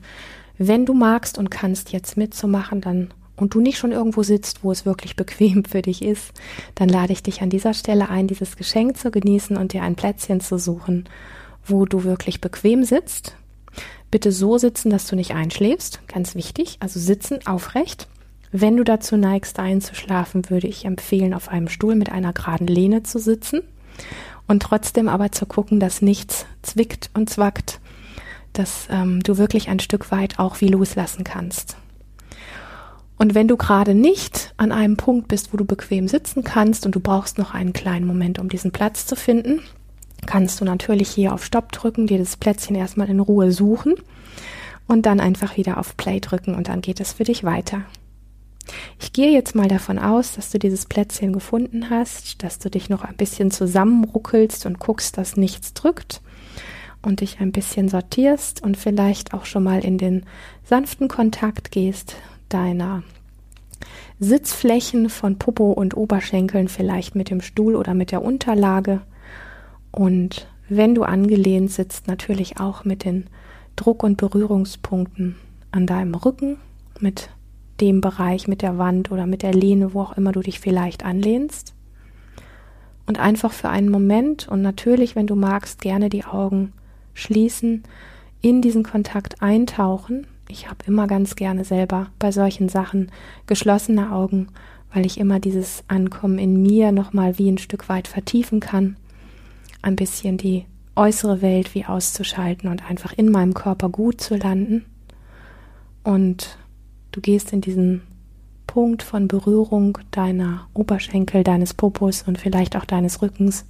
Wenn 0.57 0.87
du 0.87 0.95
magst 0.95 1.37
und 1.37 1.51
kannst 1.51 1.93
jetzt 1.93 2.17
mitzumachen, 2.17 2.81
dann 2.81 3.13
und 3.37 3.53
du 3.53 3.61
nicht 3.61 3.77
schon 3.77 3.93
irgendwo 3.93 4.23
sitzt, 4.23 4.65
wo 4.65 4.73
es 4.73 4.87
wirklich 4.87 5.15
bequem 5.15 5.67
für 5.67 5.83
dich 5.83 6.01
ist, 6.01 6.33
dann 6.75 6.89
lade 6.89 7.13
ich 7.13 7.23
dich 7.23 7.43
an 7.43 7.51
dieser 7.51 7.75
Stelle 7.75 8.09
ein, 8.09 8.27
dieses 8.27 8.57
Geschenk 8.57 8.97
zu 8.97 9.11
genießen 9.11 9.59
und 9.59 9.75
dir 9.75 9.83
ein 9.83 9.97
Plätzchen 9.97 10.41
zu 10.41 10.59
suchen, 10.59 11.07
wo 11.63 11.85
du 11.85 12.05
wirklich 12.05 12.41
bequem 12.41 12.83
sitzt. 12.83 13.37
Bitte 14.11 14.33
so 14.33 14.57
sitzen, 14.57 14.89
dass 14.89 15.07
du 15.07 15.15
nicht 15.15 15.35
einschläfst, 15.35 16.01
ganz 16.09 16.35
wichtig, 16.35 16.79
also 16.81 16.99
sitzen 16.99 17.47
aufrecht. 17.47 18.09
Wenn 18.51 18.79
du 18.79 18.85
dazu 18.85 19.19
neigst 19.19 19.59
einzuschlafen, 19.59 20.49
würde 20.49 20.69
ich 20.69 20.87
empfehlen, 20.87 21.35
auf 21.35 21.51
einem 21.51 21.69
Stuhl 21.69 21.97
mit 21.97 22.11
einer 22.11 22.33
geraden 22.33 22.67
Lehne 22.67 23.03
zu 23.03 23.19
sitzen 23.19 23.61
und 24.47 24.63
trotzdem 24.63 25.09
aber 25.09 25.33
zu 25.33 25.47
gucken, 25.47 25.81
dass 25.81 26.03
nichts 26.03 26.47
zwickt 26.63 27.11
und 27.15 27.31
zwackt, 27.31 27.81
dass 28.53 28.89
ähm, 28.91 29.23
du 29.23 29.39
wirklich 29.39 29.69
ein 29.69 29.81
Stück 29.81 30.11
weit 30.11 30.39
auch 30.39 30.61
wie 30.61 30.69
loslassen 30.69 31.25
kannst. 31.25 31.77
Und 33.19 33.35
wenn 33.35 33.49
du 33.49 33.57
gerade 33.57 33.95
nicht 33.95 34.53
an 34.57 34.73
einem 34.73 34.97
Punkt 34.97 35.29
bist, 35.29 35.53
wo 35.53 35.57
du 35.57 35.65
bequem 35.65 36.07
sitzen 36.07 36.45
kannst 36.45 36.85
und 36.85 36.95
du 36.95 37.01
brauchst 37.01 37.39
noch 37.39 37.55
einen 37.55 37.73
kleinen 37.73 38.07
Moment, 38.07 38.39
um 38.39 38.49
diesen 38.49 38.73
Platz 38.73 39.07
zu 39.07 39.17
finden, 39.17 39.61
kannst 40.27 40.61
du 40.61 40.65
natürlich 40.65 41.09
hier 41.09 41.33
auf 41.33 41.45
Stopp 41.45 41.73
drücken, 41.73 42.07
dir 42.07 42.19
das 42.19 42.37
Plätzchen 42.37 42.77
erstmal 42.77 43.09
in 43.09 43.21
Ruhe 43.21 43.53
suchen 43.53 43.95
und 44.87 45.07
dann 45.07 45.21
einfach 45.21 45.57
wieder 45.57 45.79
auf 45.79 45.97
Play 45.97 46.21
drücken 46.21 46.55
und 46.55 46.69
dann 46.69 46.83
geht 46.83 47.01
es 47.01 47.15
für 47.15 47.25
dich 47.25 47.43
weiter. 47.45 47.83
Ich 48.99 49.13
gehe 49.13 49.31
jetzt 49.33 49.55
mal 49.55 49.69
davon 49.69 49.99
aus, 49.99 50.33
dass 50.33 50.51
du 50.51 50.59
dieses 50.59 50.87
Plätzchen 50.87 51.33
gefunden 51.33 51.91
hast, 51.91 52.43
dass 52.43 52.59
du 52.59 52.71
dich 52.71 52.89
noch 52.89 53.05
ein 53.05 53.17
bisschen 53.17 53.51
zusammenruckelst 53.51 54.67
und 54.67 54.79
guckst, 54.79 55.17
dass 55.19 55.37
nichts 55.37 55.75
drückt 55.75 56.21
und 57.03 57.21
dich 57.21 57.41
ein 57.41 57.53
bisschen 57.53 57.89
sortierst 57.89 58.63
und 58.63 58.77
vielleicht 58.77 59.33
auch 59.33 59.45
schon 59.45 59.63
mal 59.63 59.85
in 59.85 59.99
den 59.99 60.25
sanften 60.65 61.09
Kontakt 61.09 61.71
gehst 61.71 62.17
deiner 62.49 63.03
Sitzflächen 64.19 65.11
von 65.11 65.39
Popo 65.39 65.73
und 65.73 65.97
Oberschenkeln, 65.97 66.69
vielleicht 66.69 67.15
mit 67.15 67.31
dem 67.31 67.43
Stuhl 67.43 67.77
oder 67.77 67.95
mit 67.95 68.11
der 68.11 68.23
Unterlage. 68.23 69.03
Und 69.93 70.49
wenn 70.69 70.95
du 70.95 71.03
angelehnt 71.03 71.71
sitzt, 71.71 72.09
natürlich 72.09 72.59
auch 72.59 72.85
mit 72.85 73.05
den 73.05 73.27
Druck- 73.77 74.03
und 74.03 74.17
Berührungspunkten 74.17 75.37
an 75.71 75.87
deinem 75.87 76.15
Rücken, 76.15 76.57
mit 76.99 77.29
dem 77.81 78.01
Bereich, 78.01 78.49
mit 78.49 78.63
der 78.63 78.79
Wand 78.79 79.11
oder 79.11 79.27
mit 79.27 79.43
der 79.43 79.53
Lehne, 79.53 79.95
wo 79.95 80.03
auch 80.03 80.17
immer 80.17 80.33
du 80.33 80.41
dich 80.41 80.61
vielleicht 80.61 81.05
anlehnst. 81.05 81.75
Und 83.07 83.21
einfach 83.21 83.53
für 83.53 83.69
einen 83.69 83.91
Moment 83.91 84.49
und 84.49 84.63
natürlich, 84.63 85.15
wenn 85.15 85.27
du 85.27 85.37
magst, 85.37 85.81
gerne 85.81 86.09
die 86.09 86.25
Augen 86.25 86.73
schließen, 87.15 87.85
in 88.41 88.63
diesen 88.63 88.83
Kontakt 88.83 89.43
eintauchen 89.43 90.27
ich 90.49 90.69
habe 90.69 90.79
immer 90.87 91.07
ganz 91.07 91.37
gerne 91.37 91.65
selber 91.65 92.09
bei 92.19 92.31
solchen 92.31 92.69
Sachen 92.69 93.11
geschlossene 93.47 94.13
Augen, 94.13 94.49
weil 94.93 95.05
ich 95.05 95.19
immer 95.19 95.41
dieses 95.41 95.85
Ankommen 95.89 96.39
in 96.39 96.63
mir 96.63 96.93
nochmal 96.93 97.39
wie 97.39 97.51
ein 97.51 97.59
Stück 97.59 97.89
weit 97.89 98.09
vertiefen 98.09 98.61
kann. 98.61 98.97
Ein 99.83 99.97
bisschen 99.97 100.39
die 100.39 100.65
äußere 100.95 101.43
Welt 101.43 101.75
wie 101.75 101.85
auszuschalten 101.85 102.71
und 102.71 102.89
einfach 102.89 103.13
in 103.13 103.31
meinem 103.31 103.55
Körper 103.55 103.89
gut 103.89 104.21
zu 104.21 104.37
landen. 104.37 104.85
Und 106.05 106.59
du 107.17 107.23
gehst 107.23 107.53
in 107.55 107.63
diesen 107.63 108.03
Punkt 108.67 109.03
von 109.03 109.27
Berührung 109.27 109.99
deiner 110.11 110.69
Oberschenkel, 110.75 111.45
deines 111.45 111.73
Popos 111.73 112.23
und 112.23 112.39
vielleicht 112.39 112.77
auch 112.77 112.85
deines 112.85 113.23
Rückens 113.23 113.65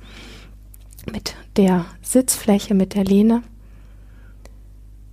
mit 1.11 1.37
der 1.57 1.87
Sitzfläche, 2.03 2.75
mit 2.75 2.95
der 2.95 3.05
Lehne 3.05 3.45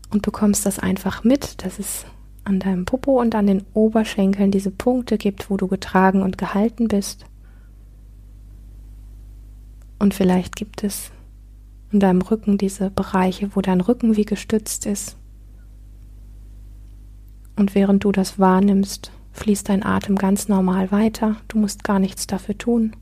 und 0.09 0.23
bekommst 0.23 0.65
das 0.65 0.79
einfach 0.79 1.23
mit, 1.23 1.63
dass 1.63 1.77
es 1.77 2.05
an 2.43 2.59
deinem 2.59 2.85
Popo 2.85 3.21
und 3.21 3.35
an 3.35 3.45
den 3.45 3.63
Oberschenkeln 3.75 4.49
diese 4.49 4.71
Punkte 4.71 5.19
gibt, 5.19 5.51
wo 5.51 5.57
du 5.57 5.67
getragen 5.67 6.23
und 6.23 6.39
gehalten 6.39 6.87
bist. 6.87 7.25
Und 9.99 10.15
vielleicht 10.15 10.55
gibt 10.55 10.83
es 10.83 11.11
in 11.91 11.99
deinem 11.99 12.23
Rücken 12.23 12.57
diese 12.57 12.89
Bereiche, 12.89 13.55
wo 13.55 13.61
dein 13.61 13.79
Rücken 13.79 14.17
wie 14.17 14.25
gestützt 14.25 14.87
ist. 14.87 15.17
Und 17.55 17.75
während 17.75 18.03
du 18.03 18.11
das 18.11 18.39
wahrnimmst, 18.39 19.11
fließt 19.33 19.69
dein 19.69 19.83
Atem 19.83 20.15
ganz 20.15 20.47
normal 20.47 20.91
weiter. 20.91 21.37
Du 21.47 21.57
musst 21.57 21.83
gar 21.83 21.99
nichts 21.99 22.27
dafür 22.27 22.57
tun. 22.57 22.95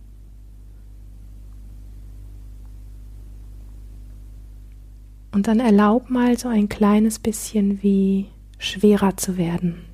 Und 5.32 5.48
dann 5.48 5.60
erlaub 5.60 6.10
mal 6.10 6.38
so 6.38 6.50
ein 6.50 6.68
kleines 6.68 7.20
bisschen 7.20 7.82
wie 7.82 8.28
schwerer 8.58 9.16
zu 9.18 9.38
werden 9.38 9.86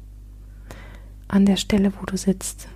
an 1.28 1.46
der 1.46 1.58
Stelle, 1.58 1.94
wo 2.00 2.06
du 2.06 2.18
sitzt. 2.18 2.68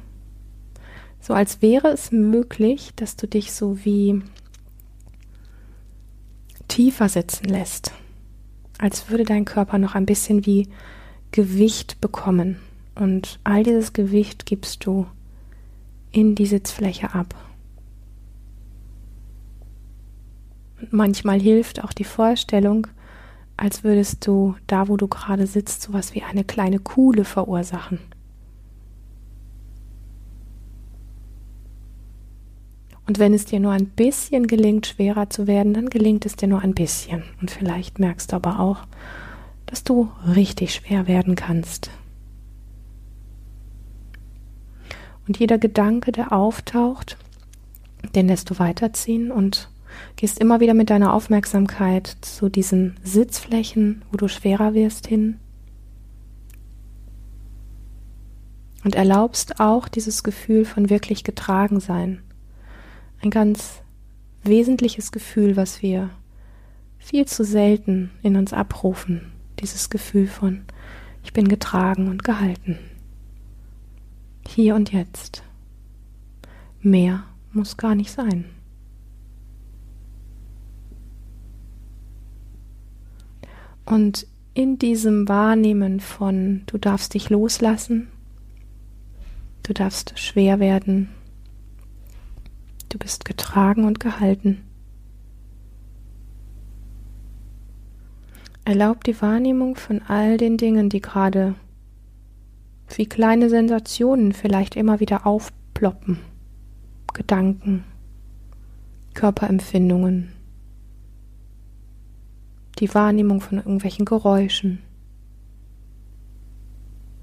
So 1.19 1.33
als 1.33 1.61
wäre 1.61 1.87
es 1.89 2.11
möglich, 2.11 2.91
dass 2.95 3.15
du 3.15 3.27
dich 3.27 3.51
so 3.53 3.83
wie 3.83 4.21
tiefer 6.67 7.09
sitzen 7.09 7.45
lässt, 7.45 7.93
als 8.77 9.09
würde 9.09 9.23
dein 9.23 9.45
Körper 9.45 9.77
noch 9.77 9.95
ein 9.95 10.05
bisschen 10.05 10.45
wie 10.45 10.67
Gewicht 11.31 12.01
bekommen. 12.01 12.57
Und 12.95 13.39
all 13.43 13.63
dieses 13.63 13.93
Gewicht 13.93 14.45
gibst 14.45 14.85
du 14.85 15.05
in 16.11 16.35
die 16.35 16.45
Sitzfläche 16.45 17.13
ab. 17.13 17.35
manchmal 20.89 21.39
hilft 21.39 21.83
auch 21.83 21.93
die 21.93 22.03
Vorstellung, 22.03 22.87
als 23.57 23.83
würdest 23.83 24.25
du 24.25 24.55
da, 24.67 24.87
wo 24.87 24.97
du 24.97 25.07
gerade 25.07 25.45
sitzt, 25.45 25.83
sowas 25.83 26.15
wie 26.15 26.23
eine 26.23 26.43
kleine 26.43 26.79
Kuhle 26.79 27.25
verursachen. 27.25 27.99
Und 33.07 33.19
wenn 33.19 33.33
es 33.33 33.45
dir 33.45 33.59
nur 33.59 33.71
ein 33.71 33.87
bisschen 33.87 34.47
gelingt, 34.47 34.87
schwerer 34.87 35.29
zu 35.29 35.45
werden, 35.45 35.73
dann 35.73 35.89
gelingt 35.89 36.25
es 36.25 36.35
dir 36.35 36.47
nur 36.47 36.61
ein 36.61 36.73
bisschen. 36.73 37.23
Und 37.41 37.51
vielleicht 37.51 37.99
merkst 37.99 38.31
du 38.31 38.37
aber 38.37 38.59
auch, 38.59 38.87
dass 39.71 39.83
du 39.83 40.11
richtig 40.35 40.75
schwer 40.75 41.07
werden 41.07 41.35
kannst. 41.35 41.89
Und 45.27 45.39
jeder 45.39 45.57
Gedanke, 45.57 46.11
der 46.11 46.31
auftaucht, 46.31 47.17
den 48.13 48.27
lässt 48.27 48.51
du 48.51 48.59
weiterziehen 48.59 49.31
und 49.31 49.71
Gehst 50.15 50.39
immer 50.39 50.59
wieder 50.59 50.73
mit 50.73 50.89
deiner 50.89 51.13
Aufmerksamkeit 51.13 52.17
zu 52.21 52.49
diesen 52.49 52.95
Sitzflächen, 53.03 54.03
wo 54.11 54.17
du 54.17 54.27
schwerer 54.27 54.73
wirst, 54.73 55.07
hin. 55.07 55.39
Und 58.83 58.95
erlaubst 58.95 59.59
auch 59.59 59.87
dieses 59.87 60.23
Gefühl 60.23 60.65
von 60.65 60.89
wirklich 60.89 61.23
getragen 61.23 61.79
sein. 61.79 62.21
Ein 63.21 63.29
ganz 63.29 63.81
wesentliches 64.43 65.11
Gefühl, 65.11 65.55
was 65.55 65.81
wir 65.83 66.09
viel 66.97 67.25
zu 67.25 67.43
selten 67.43 68.09
in 68.23 68.35
uns 68.35 68.53
abrufen. 68.53 69.31
Dieses 69.61 69.89
Gefühl 69.89 70.27
von 70.27 70.63
ich 71.23 71.33
bin 71.33 71.47
getragen 71.47 72.07
und 72.07 72.23
gehalten. 72.23 72.79
Hier 74.47 74.75
und 74.75 74.91
jetzt. 74.91 75.43
Mehr 76.81 77.23
muss 77.53 77.77
gar 77.77 77.95
nicht 77.95 78.11
sein. 78.11 78.45
Und 83.85 84.25
in 84.53 84.79
diesem 84.79 85.27
Wahrnehmen 85.27 85.99
von, 85.99 86.63
du 86.65 86.77
darfst 86.77 87.13
dich 87.13 87.29
loslassen, 87.29 88.07
du 89.63 89.73
darfst 89.73 90.17
schwer 90.19 90.59
werden, 90.59 91.09
du 92.89 92.97
bist 92.97 93.25
getragen 93.25 93.85
und 93.85 93.99
gehalten. 93.99 94.63
Erlaub 98.63 99.03
die 99.03 99.19
Wahrnehmung 99.21 99.75
von 99.75 100.01
all 100.03 100.37
den 100.37 100.57
Dingen, 100.57 100.89
die 100.89 101.01
gerade 101.01 101.55
wie 102.95 103.07
kleine 103.07 103.49
Sensationen 103.49 104.33
vielleicht 104.33 104.75
immer 104.75 104.99
wieder 104.99 105.25
aufploppen. 105.25 106.19
Gedanken, 107.13 107.83
Körperempfindungen, 109.13 110.31
die 112.79 112.93
Wahrnehmung 112.93 113.41
von 113.41 113.57
irgendwelchen 113.57 114.05
Geräuschen. 114.05 114.79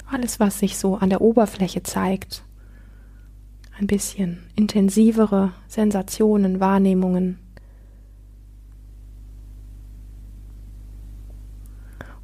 Alles, 0.06 0.40
was 0.40 0.58
sich 0.58 0.76
so 0.76 0.96
an 0.96 1.10
der 1.10 1.20
Oberfläche 1.20 1.82
zeigt. 1.82 2.44
Ein 3.78 3.86
bisschen 3.86 4.38
intensivere 4.56 5.52
Sensationen, 5.68 6.60
Wahrnehmungen. 6.60 7.38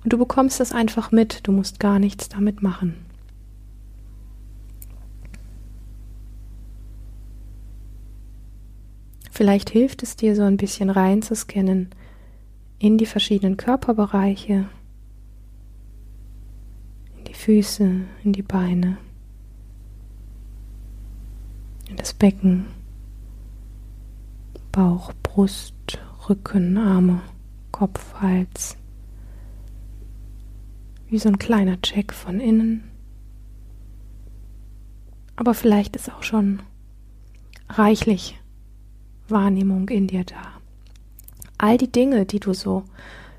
Und 0.04 0.12
du 0.12 0.18
bekommst 0.18 0.60
es 0.60 0.72
einfach 0.72 1.10
mit, 1.10 1.46
du 1.46 1.52
musst 1.52 1.80
gar 1.80 1.98
nichts 1.98 2.28
damit 2.28 2.62
machen. 2.62 2.94
Vielleicht 9.30 9.70
hilft 9.70 10.02
es 10.02 10.14
dir 10.14 10.36
so 10.36 10.42
ein 10.42 10.58
bisschen 10.58 10.90
reinzuscannen, 10.90 11.88
in 12.78 12.98
die 12.98 13.06
verschiedenen 13.06 13.56
Körperbereiche, 13.56 14.68
in 17.18 17.24
die 17.24 17.34
Füße, 17.34 18.02
in 18.22 18.32
die 18.32 18.42
Beine, 18.42 18.98
in 21.88 21.96
das 21.96 22.12
Becken, 22.12 22.66
Bauch, 24.70 25.12
Brust, 25.22 25.74
Rücken, 26.28 26.76
Arme, 26.76 27.22
Kopf, 27.72 28.14
Hals. 28.20 28.76
Wie 31.14 31.20
so 31.20 31.28
ein 31.28 31.38
kleiner 31.38 31.80
Check 31.80 32.12
von 32.12 32.40
innen. 32.40 32.90
Aber 35.36 35.54
vielleicht 35.54 35.94
ist 35.94 36.10
auch 36.10 36.24
schon 36.24 36.60
reichlich 37.68 38.36
Wahrnehmung 39.28 39.88
in 39.90 40.08
dir 40.08 40.24
da. 40.24 40.60
All 41.56 41.78
die 41.78 41.92
Dinge, 41.92 42.26
die 42.26 42.40
du 42.40 42.52
so 42.52 42.82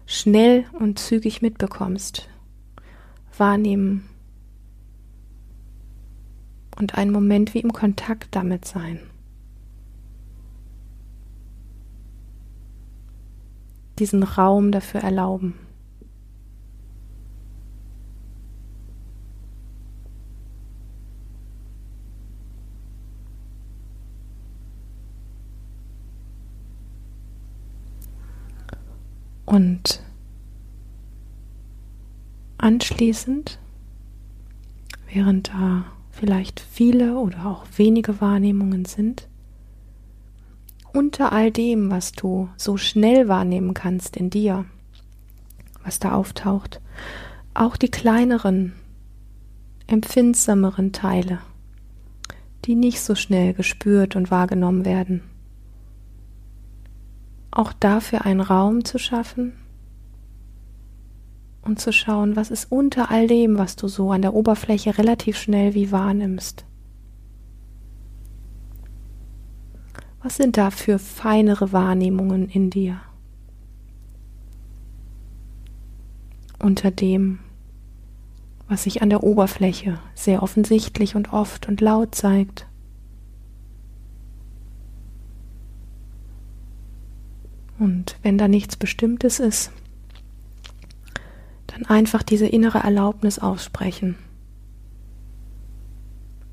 schnell 0.05 0.63
und 0.79 0.99
zügig 0.99 1.41
mitbekommst, 1.41 2.29
wahrnehmen 3.37 4.07
und 6.77 6.95
einen 6.95 7.11
Moment 7.11 7.53
wie 7.53 7.59
im 7.59 7.73
Kontakt 7.73 8.33
damit 8.37 8.63
sein. 8.63 9.01
Diesen 13.99 14.23
Raum 14.23 14.71
dafür 14.71 15.01
erlauben. 15.01 15.64
Und 29.45 30.01
anschließend, 32.57 33.59
während 35.07 35.49
da 35.49 35.85
vielleicht 36.11 36.59
viele 36.59 37.17
oder 37.17 37.45
auch 37.45 37.65
wenige 37.75 38.21
Wahrnehmungen 38.21 38.85
sind, 38.85 39.27
unter 40.93 41.31
all 41.33 41.51
dem, 41.51 41.91
was 41.91 42.13
du 42.13 42.49
so 42.55 42.77
schnell 42.77 43.27
wahrnehmen 43.27 43.73
kannst 43.73 44.15
in 44.15 44.29
dir, 44.29 44.65
was 45.83 45.99
da 45.99 46.13
auftaucht, 46.13 46.81
auch 47.53 47.75
die 47.75 47.91
kleineren, 47.91 48.73
empfindsameren 49.87 50.93
Teile, 50.93 51.39
die 52.63 52.75
nicht 52.75 53.01
so 53.01 53.13
schnell 53.13 53.53
gespürt 53.53 54.15
und 54.15 54.31
wahrgenommen 54.31 54.85
werden. 54.85 55.21
Auch 57.55 57.71
dafür 57.73 58.25
einen 58.25 58.41
Raum 58.41 58.83
zu 58.83 58.99
schaffen 58.99 59.53
und 61.61 61.79
zu 61.79 61.91
schauen, 61.93 62.35
was 62.35 62.51
ist 62.51 62.69
unter 62.69 63.09
all 63.09 63.27
dem, 63.27 63.57
was 63.57 63.77
du 63.77 63.87
so 63.87 64.11
an 64.11 64.21
der 64.21 64.33
Oberfläche 64.33 64.97
relativ 64.97 65.37
schnell 65.37 65.73
wie 65.73 65.91
wahrnimmst. 65.91 66.65
Was 70.21 70.35
sind 70.35 70.57
da 70.57 70.69
für 70.69 70.99
feinere 70.99 71.71
Wahrnehmungen 71.71 72.49
in 72.49 72.69
dir? 72.69 72.99
Unter 76.59 76.91
dem, 76.91 77.39
was 78.67 78.83
sich 78.83 79.01
an 79.01 79.09
der 79.09 79.23
Oberfläche 79.23 79.99
sehr 80.13 80.43
offensichtlich 80.43 81.15
und 81.15 81.31
oft 81.31 81.69
und 81.69 81.79
laut 81.79 82.15
zeigt. 82.15 82.67
Und 87.77 88.17
wenn 88.21 88.37
da 88.37 88.47
nichts 88.47 88.75
Bestimmtes 88.77 89.39
ist, 89.39 89.71
dann 91.67 91.85
einfach 91.85 92.23
diese 92.23 92.47
innere 92.47 92.79
Erlaubnis 92.79 93.39
aussprechen 93.39 94.15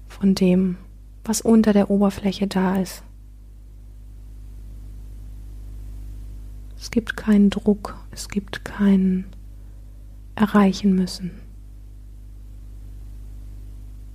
von 0.09 0.35
dem, 0.35 0.77
was 1.25 1.41
unter 1.41 1.73
der 1.73 1.91
Oberfläche 1.91 2.47
da 2.47 2.77
ist. 2.77 3.05
Es 6.77 6.91
gibt 6.91 7.17
keinen 7.17 7.51
Druck, 7.51 7.97
es 8.11 8.29
gibt 8.29 8.65
kein 8.65 9.27
Erreichen 10.35 10.95
müssen, 10.97 11.31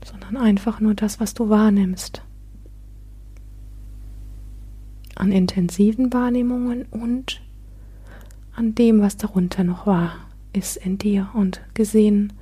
sondern 0.03 0.35
einfach 0.35 0.81
nur 0.81 0.93
das, 0.93 1.21
was 1.21 1.33
du 1.33 1.49
wahrnimmst. 1.49 2.21
An 5.17 5.31
intensiven 5.31 6.13
Wahrnehmungen 6.13 6.85
und 6.91 7.41
an 8.55 8.75
dem, 8.75 9.01
was 9.01 9.17
darunter 9.17 9.63
noch 9.63 9.85
war 9.85 10.27
ist 10.53 10.77
in 10.77 10.97
dir 10.97 11.29
und 11.33 11.61
gesehen 11.73 12.33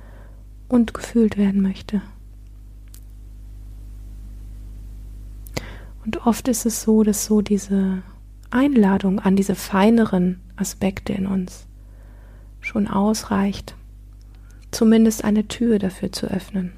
und 0.68 0.94
gefühlt 0.94 1.36
werden 1.36 1.62
möchte. 1.62 2.00
Und 6.04 6.26
oft 6.26 6.48
ist 6.48 6.66
es 6.66 6.82
so, 6.82 7.02
dass 7.02 7.26
so 7.26 7.42
diese 7.42 8.02
Einladung 8.50 9.18
an 9.20 9.36
diese 9.36 9.54
feineren 9.54 10.40
Aspekte 10.56 11.12
in 11.12 11.26
uns 11.26 11.66
schon 12.60 12.88
ausreicht, 12.88 13.74
zumindest 14.70 15.24
eine 15.24 15.48
Tür 15.48 15.78
dafür 15.78 16.12
zu 16.12 16.26
öffnen. 16.26 16.72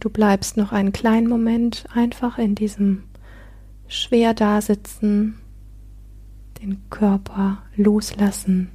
Du 0.00 0.08
bleibst 0.08 0.56
noch 0.56 0.72
einen 0.72 0.92
kleinen 0.92 1.28
Moment 1.28 1.84
einfach 1.94 2.38
in 2.38 2.54
diesem 2.54 3.04
schwer 3.86 4.32
dasitzen, 4.32 5.38
den 6.62 6.80
Körper 6.88 7.58
loslassen, 7.76 8.70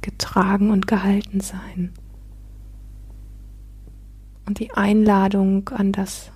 getragen 0.00 0.70
und 0.70 0.86
gehalten 0.86 1.40
sein. 1.40 1.92
Und 4.46 4.60
die 4.60 4.72
Einladung 4.72 5.70
an 5.70 5.90
das, 5.90 6.30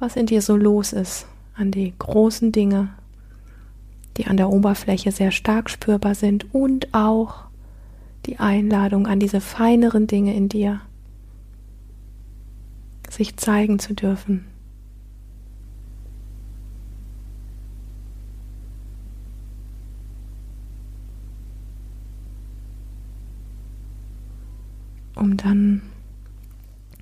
was 0.00 0.16
in 0.16 0.26
dir 0.26 0.42
so 0.42 0.56
los 0.56 0.92
ist, 0.92 1.26
an 1.54 1.70
die 1.70 1.92
großen 1.96 2.50
Dinge, 2.50 2.88
die 4.16 4.26
an 4.26 4.36
der 4.36 4.50
Oberfläche 4.50 5.12
sehr 5.12 5.30
stark 5.30 5.70
spürbar 5.70 6.16
sind 6.16 6.52
und 6.52 6.92
auch 6.92 7.44
die 8.26 8.38
Einladung 8.38 9.06
an 9.06 9.18
diese 9.18 9.40
feineren 9.40 10.06
Dinge 10.06 10.34
in 10.34 10.48
dir, 10.48 10.80
sich 13.08 13.36
zeigen 13.36 13.78
zu 13.78 13.94
dürfen. 13.94 14.46
Um 25.14 25.36
dann 25.36 25.82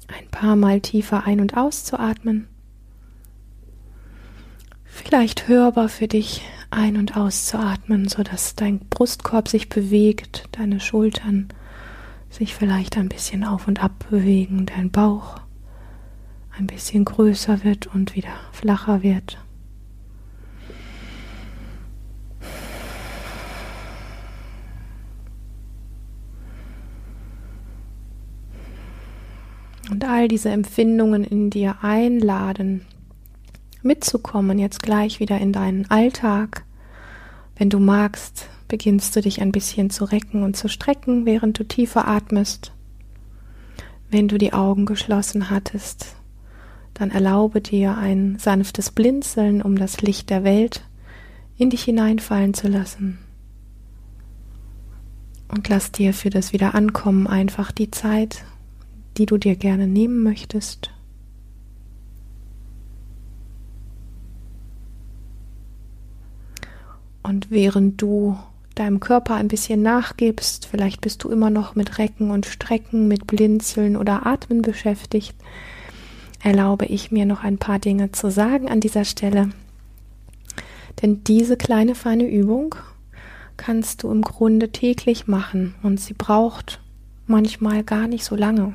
ein 0.08 0.26
paar 0.30 0.56
Mal 0.56 0.80
tiefer 0.80 1.24
ein- 1.24 1.40
und 1.40 1.56
auszuatmen. 1.56 2.48
Vielleicht 4.84 5.48
hörbar 5.48 5.88
für 5.88 6.08
dich 6.08 6.42
ein- 6.70 6.96
und 6.96 7.16
auszuatmen, 7.16 8.08
sodass 8.08 8.54
dein 8.54 8.78
Brustkorb 8.78 9.48
sich 9.48 9.68
bewegt, 9.68 10.48
deine 10.52 10.80
Schultern 10.80 11.48
sich 12.30 12.54
vielleicht 12.54 12.96
ein 12.96 13.08
bisschen 13.08 13.44
auf 13.44 13.66
und 13.66 13.82
ab 13.82 14.06
bewegen, 14.08 14.66
dein 14.66 14.90
Bauch 14.90 15.40
ein 16.56 16.66
bisschen 16.66 17.04
größer 17.04 17.64
wird 17.64 17.88
und 17.88 18.14
wieder 18.14 18.32
flacher 18.52 19.02
wird. 19.02 19.38
Und 29.90 30.04
all 30.04 30.28
diese 30.28 30.50
Empfindungen 30.50 31.24
in 31.24 31.50
dir 31.50 31.78
einladen, 31.82 32.86
mitzukommen, 33.82 34.58
jetzt 34.58 34.82
gleich 34.82 35.20
wieder 35.20 35.38
in 35.38 35.52
deinen 35.52 35.90
Alltag. 35.90 36.64
Wenn 37.56 37.70
du 37.70 37.78
magst, 37.78 38.48
beginnst 38.68 39.14
du 39.16 39.20
dich 39.20 39.40
ein 39.40 39.52
bisschen 39.52 39.90
zu 39.90 40.04
recken 40.04 40.42
und 40.42 40.56
zu 40.56 40.68
strecken, 40.68 41.26
während 41.26 41.58
du 41.58 41.64
tiefer 41.64 42.08
atmest. 42.08 42.72
Wenn 44.10 44.28
du 44.28 44.38
die 44.38 44.52
Augen 44.52 44.86
geschlossen 44.86 45.50
hattest, 45.50 46.16
dann 46.94 47.10
erlaube 47.10 47.60
dir 47.60 47.96
ein 47.96 48.38
sanftes 48.38 48.90
Blinzeln, 48.90 49.62
um 49.62 49.76
das 49.76 50.00
Licht 50.00 50.30
der 50.30 50.44
Welt 50.44 50.84
in 51.56 51.70
dich 51.70 51.84
hineinfallen 51.84 52.54
zu 52.54 52.68
lassen. 52.68 53.18
Und 55.48 55.68
lass 55.68 55.92
dir 55.92 56.14
für 56.14 56.30
das 56.30 56.52
Wiederankommen 56.52 57.26
einfach 57.26 57.72
die 57.72 57.90
Zeit, 57.90 58.44
die 59.16 59.26
du 59.26 59.36
dir 59.36 59.56
gerne 59.56 59.86
nehmen 59.86 60.22
möchtest. 60.22 60.90
Und 67.30 67.48
während 67.52 68.02
du 68.02 68.36
deinem 68.74 68.98
Körper 68.98 69.36
ein 69.36 69.46
bisschen 69.46 69.82
nachgibst, 69.82 70.66
vielleicht 70.66 71.00
bist 71.00 71.22
du 71.22 71.28
immer 71.28 71.48
noch 71.48 71.76
mit 71.76 71.96
Recken 71.98 72.32
und 72.32 72.44
Strecken, 72.44 73.06
mit 73.06 73.28
Blinzeln 73.28 73.96
oder 73.96 74.26
Atmen 74.26 74.62
beschäftigt, 74.62 75.36
erlaube 76.42 76.86
ich 76.86 77.12
mir 77.12 77.26
noch 77.26 77.44
ein 77.44 77.56
paar 77.56 77.78
Dinge 77.78 78.10
zu 78.10 78.32
sagen 78.32 78.68
an 78.68 78.80
dieser 78.80 79.04
Stelle. 79.04 79.50
Denn 81.02 81.22
diese 81.22 81.56
kleine 81.56 81.94
feine 81.94 82.28
Übung 82.28 82.74
kannst 83.56 84.02
du 84.02 84.10
im 84.10 84.22
Grunde 84.22 84.72
täglich 84.72 85.28
machen 85.28 85.76
und 85.84 86.00
sie 86.00 86.14
braucht 86.14 86.80
manchmal 87.28 87.84
gar 87.84 88.08
nicht 88.08 88.24
so 88.24 88.34
lange. 88.34 88.74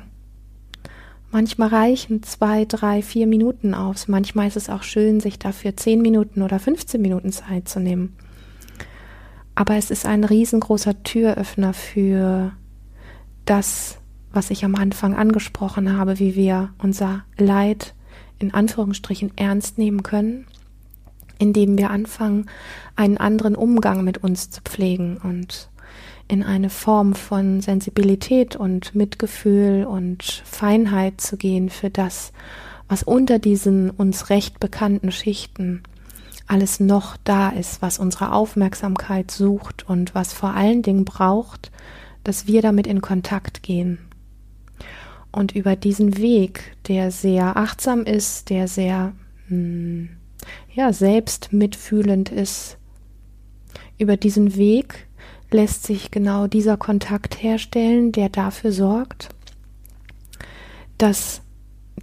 Manchmal 1.30 1.68
reichen 1.68 2.22
zwei, 2.22 2.64
drei, 2.64 3.02
vier 3.02 3.26
Minuten 3.26 3.74
aus. 3.74 4.08
Manchmal 4.08 4.48
ist 4.48 4.56
es 4.56 4.70
auch 4.70 4.82
schön, 4.82 5.20
sich 5.20 5.38
dafür 5.38 5.76
zehn 5.76 6.00
Minuten 6.00 6.40
oder 6.40 6.58
15 6.58 7.02
Minuten 7.02 7.32
Zeit 7.32 7.68
zu 7.68 7.80
nehmen. 7.80 8.16
Aber 9.56 9.74
es 9.76 9.90
ist 9.90 10.04
ein 10.06 10.22
riesengroßer 10.22 11.02
Türöffner 11.02 11.72
für 11.72 12.52
das, 13.46 13.98
was 14.30 14.50
ich 14.50 14.64
am 14.66 14.74
Anfang 14.74 15.14
angesprochen 15.14 15.96
habe, 15.96 16.18
wie 16.18 16.36
wir 16.36 16.74
unser 16.78 17.24
Leid 17.38 17.94
in 18.38 18.52
Anführungsstrichen 18.52 19.32
ernst 19.36 19.78
nehmen 19.78 20.02
können, 20.02 20.46
indem 21.38 21.78
wir 21.78 21.90
anfangen, 21.90 22.50
einen 22.96 23.16
anderen 23.16 23.56
Umgang 23.56 24.04
mit 24.04 24.18
uns 24.18 24.50
zu 24.50 24.60
pflegen 24.60 25.16
und 25.16 25.70
in 26.28 26.42
eine 26.42 26.68
Form 26.68 27.14
von 27.14 27.62
Sensibilität 27.62 28.56
und 28.56 28.94
Mitgefühl 28.94 29.86
und 29.86 30.22
Feinheit 30.44 31.20
zu 31.20 31.38
gehen 31.38 31.70
für 31.70 31.88
das, 31.88 32.32
was 32.88 33.02
unter 33.02 33.38
diesen 33.38 33.88
uns 33.88 34.28
recht 34.28 34.60
bekannten 34.60 35.12
Schichten 35.12 35.82
alles 36.46 36.80
noch 36.80 37.16
da 37.24 37.48
ist, 37.48 37.82
was 37.82 37.98
unsere 37.98 38.32
Aufmerksamkeit 38.32 39.30
sucht 39.30 39.88
und 39.88 40.14
was 40.14 40.32
vor 40.32 40.54
allen 40.54 40.82
Dingen 40.82 41.04
braucht, 41.04 41.70
dass 42.24 42.46
wir 42.46 42.62
damit 42.62 42.86
in 42.86 43.00
Kontakt 43.00 43.62
gehen. 43.62 43.98
Und 45.32 45.54
über 45.54 45.76
diesen 45.76 46.16
Weg, 46.16 46.76
der 46.88 47.10
sehr 47.10 47.56
achtsam 47.56 48.04
ist, 48.04 48.48
der 48.48 48.68
sehr 48.68 49.12
hm, 49.48 50.08
ja, 50.74 50.92
selbst 50.92 51.52
mitfühlend 51.52 52.30
ist, 52.30 52.78
über 53.98 54.16
diesen 54.16 54.56
Weg 54.56 55.06
lässt 55.50 55.84
sich 55.84 56.10
genau 56.10 56.46
dieser 56.46 56.76
Kontakt 56.76 57.42
herstellen, 57.42 58.12
der 58.12 58.28
dafür 58.28 58.72
sorgt, 58.72 59.30
dass 60.98 61.42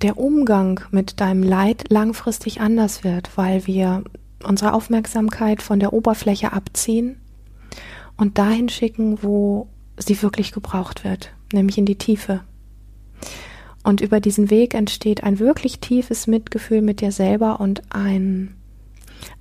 der 0.01 0.17
Umgang 0.17 0.81
mit 0.91 1.19
deinem 1.19 1.43
Leid 1.43 1.85
langfristig 1.89 2.61
anders 2.61 3.03
wird, 3.03 3.37
weil 3.37 3.67
wir 3.67 4.03
unsere 4.43 4.73
Aufmerksamkeit 4.73 5.61
von 5.61 5.79
der 5.79 5.93
Oberfläche 5.93 6.53
abziehen 6.53 7.17
und 8.17 8.37
dahin 8.37 8.69
schicken, 8.69 9.23
wo 9.23 9.67
sie 9.97 10.21
wirklich 10.21 10.51
gebraucht 10.51 11.03
wird, 11.03 11.33
nämlich 11.51 11.77
in 11.77 11.85
die 11.85 11.97
Tiefe. 11.97 12.41
Und 13.83 14.01
über 14.01 14.19
diesen 14.19 14.49
Weg 14.49 14.73
entsteht 14.73 15.23
ein 15.23 15.39
wirklich 15.39 15.79
tiefes 15.79 16.25
Mitgefühl 16.25 16.81
mit 16.81 17.01
dir 17.01 17.11
selber 17.11 17.59
und 17.59 17.81
ein, 17.89 18.55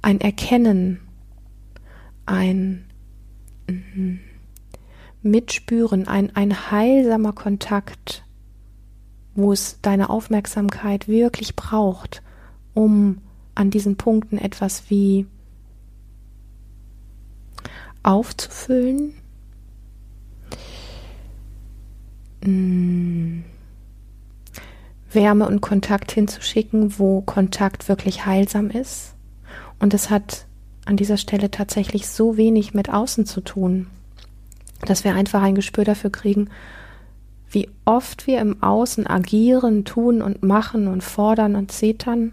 ein 0.02 0.20
Erkennen, 0.20 1.00
ein 2.26 2.84
mhm, 3.68 4.20
Mitspüren, 5.22 6.08
ein, 6.08 6.34
ein 6.34 6.72
heilsamer 6.72 7.32
Kontakt, 7.32 8.24
wo 9.34 9.52
es 9.52 9.78
deine 9.80 10.10
Aufmerksamkeit 10.10 11.06
wirklich 11.06 11.54
braucht, 11.54 12.22
um 12.74 13.18
an 13.54 13.70
diesen 13.70 13.96
Punkten 13.96 14.38
etwas 14.38 14.84
wie 14.88 15.26
aufzufüllen, 18.02 19.14
mm, 22.44 23.42
Wärme 25.12 25.46
und 25.46 25.60
Kontakt 25.60 26.12
hinzuschicken, 26.12 26.98
wo 26.98 27.20
Kontakt 27.20 27.88
wirklich 27.88 28.24
heilsam 28.24 28.70
ist. 28.70 29.14
Und 29.78 29.94
es 29.94 30.10
hat 30.10 30.46
an 30.84 30.96
dieser 30.96 31.16
Stelle 31.16 31.50
tatsächlich 31.50 32.08
so 32.08 32.36
wenig 32.36 32.74
mit 32.74 32.88
außen 32.90 33.26
zu 33.26 33.40
tun, 33.40 33.88
dass 34.86 35.04
wir 35.04 35.14
einfach 35.14 35.42
ein 35.42 35.54
Gespür 35.54 35.84
dafür 35.84 36.10
kriegen, 36.10 36.48
wie 37.50 37.68
oft 37.84 38.26
wir 38.26 38.40
im 38.40 38.62
Außen 38.62 39.06
agieren, 39.06 39.84
tun 39.84 40.22
und 40.22 40.42
machen 40.42 40.88
und 40.88 41.04
fordern 41.04 41.54
und 41.54 41.70
zetern 41.70 42.32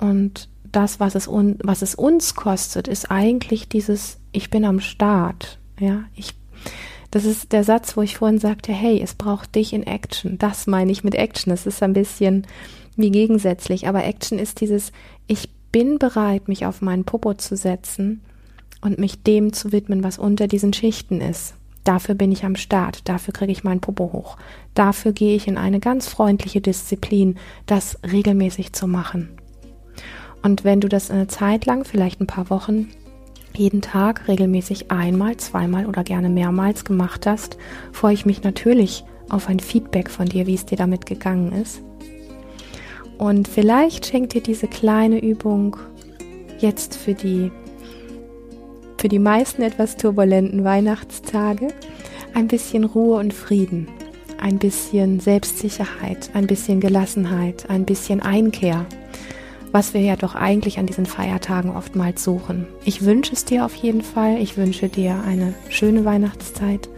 und 0.00 0.48
das, 0.72 1.00
was 1.00 1.14
es, 1.14 1.26
un, 1.28 1.58
was 1.62 1.82
es 1.82 1.94
uns 1.94 2.34
kostet, 2.34 2.88
ist 2.88 3.10
eigentlich 3.10 3.68
dieses, 3.68 4.18
ich 4.32 4.50
bin 4.50 4.64
am 4.64 4.80
Start. 4.80 5.58
Ja, 5.78 6.04
ich, 6.14 6.34
das 7.10 7.24
ist 7.24 7.52
der 7.52 7.64
Satz, 7.64 7.96
wo 7.96 8.02
ich 8.02 8.16
vorhin 8.16 8.38
sagte, 8.38 8.72
hey, 8.72 9.00
es 9.02 9.14
braucht 9.14 9.54
dich 9.54 9.72
in 9.72 9.82
Action. 9.82 10.38
Das 10.38 10.66
meine 10.66 10.92
ich 10.92 11.04
mit 11.04 11.14
Action. 11.14 11.52
Es 11.52 11.66
ist 11.66 11.82
ein 11.82 11.92
bisschen 11.92 12.46
wie 12.96 13.10
gegensätzlich, 13.10 13.88
aber 13.88 14.04
Action 14.04 14.38
ist 14.38 14.60
dieses, 14.60 14.92
ich 15.26 15.50
bin 15.72 15.98
bereit, 15.98 16.48
mich 16.48 16.66
auf 16.66 16.82
meinen 16.82 17.04
Popo 17.04 17.34
zu 17.34 17.56
setzen 17.56 18.22
und 18.80 18.98
mich 18.98 19.22
dem 19.22 19.52
zu 19.52 19.72
widmen, 19.72 20.02
was 20.02 20.18
unter 20.18 20.46
diesen 20.46 20.72
Schichten 20.72 21.20
ist. 21.20 21.54
Dafür 21.84 22.14
bin 22.14 22.30
ich 22.30 22.44
am 22.44 22.56
Start, 22.56 23.08
dafür 23.08 23.32
kriege 23.32 23.52
ich 23.52 23.64
meinen 23.64 23.80
Popo 23.80 24.12
hoch. 24.12 24.36
Dafür 24.74 25.12
gehe 25.12 25.34
ich 25.34 25.48
in 25.48 25.56
eine 25.56 25.80
ganz 25.80 26.08
freundliche 26.08 26.60
Disziplin, 26.60 27.38
das 27.66 27.98
regelmäßig 28.02 28.72
zu 28.72 28.86
machen. 28.86 29.39
Und 30.42 30.64
wenn 30.64 30.80
du 30.80 30.88
das 30.88 31.10
eine 31.10 31.26
Zeit 31.26 31.66
lang, 31.66 31.84
vielleicht 31.84 32.20
ein 32.20 32.26
paar 32.26 32.50
Wochen, 32.50 32.88
jeden 33.54 33.82
Tag 33.82 34.28
regelmäßig 34.28 34.90
einmal, 34.90 35.36
zweimal 35.36 35.86
oder 35.86 36.04
gerne 36.04 36.28
mehrmals 36.28 36.84
gemacht 36.84 37.26
hast, 37.26 37.56
freue 37.92 38.14
ich 38.14 38.26
mich 38.26 38.42
natürlich 38.42 39.04
auf 39.28 39.48
ein 39.48 39.60
Feedback 39.60 40.10
von 40.10 40.26
dir, 40.26 40.46
wie 40.46 40.54
es 40.54 40.66
dir 40.66 40.76
damit 40.76 41.06
gegangen 41.06 41.52
ist. 41.52 41.82
Und 43.18 43.48
vielleicht 43.48 44.06
schenkt 44.06 44.34
dir 44.34 44.42
diese 44.42 44.66
kleine 44.66 45.22
Übung 45.22 45.76
jetzt 46.58 46.96
für 46.96 47.14
die 47.14 47.50
für 48.96 49.08
die 49.08 49.18
meisten 49.18 49.62
etwas 49.62 49.96
turbulenten 49.96 50.62
Weihnachtstage 50.62 51.68
ein 52.34 52.48
bisschen 52.48 52.84
Ruhe 52.84 53.18
und 53.18 53.32
Frieden, 53.32 53.88
ein 54.38 54.58
bisschen 54.58 55.20
Selbstsicherheit, 55.20 56.30
ein 56.34 56.46
bisschen 56.46 56.80
Gelassenheit, 56.80 57.70
ein 57.70 57.86
bisschen 57.86 58.20
Einkehr 58.20 58.84
was 59.72 59.94
wir 59.94 60.00
ja 60.00 60.16
doch 60.16 60.34
eigentlich 60.34 60.78
an 60.78 60.86
diesen 60.86 61.06
Feiertagen 61.06 61.70
oftmals 61.74 62.24
suchen. 62.24 62.66
Ich 62.84 63.04
wünsche 63.04 63.32
es 63.32 63.44
dir 63.44 63.64
auf 63.64 63.74
jeden 63.74 64.02
Fall. 64.02 64.38
Ich 64.38 64.56
wünsche 64.56 64.88
dir 64.88 65.22
eine 65.24 65.54
schöne 65.68 66.04
Weihnachtszeit. 66.04 66.88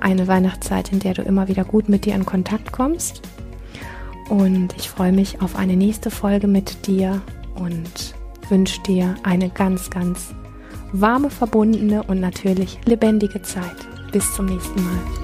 Eine 0.00 0.26
Weihnachtszeit, 0.26 0.92
in 0.92 0.98
der 0.98 1.14
du 1.14 1.22
immer 1.22 1.48
wieder 1.48 1.64
gut 1.64 1.88
mit 1.88 2.04
dir 2.04 2.14
in 2.14 2.26
Kontakt 2.26 2.72
kommst. 2.72 3.22
Und 4.28 4.74
ich 4.78 4.88
freue 4.88 5.12
mich 5.12 5.42
auf 5.42 5.56
eine 5.56 5.76
nächste 5.76 6.10
Folge 6.10 6.46
mit 6.46 6.86
dir 6.86 7.20
und 7.54 8.14
wünsche 8.48 8.80
dir 8.82 9.14
eine 9.22 9.50
ganz, 9.50 9.90
ganz 9.90 10.34
warme, 10.92 11.30
verbundene 11.30 12.02
und 12.02 12.20
natürlich 12.20 12.78
lebendige 12.84 13.42
Zeit. 13.42 13.76
Bis 14.12 14.34
zum 14.34 14.46
nächsten 14.46 14.82
Mal. 14.82 15.21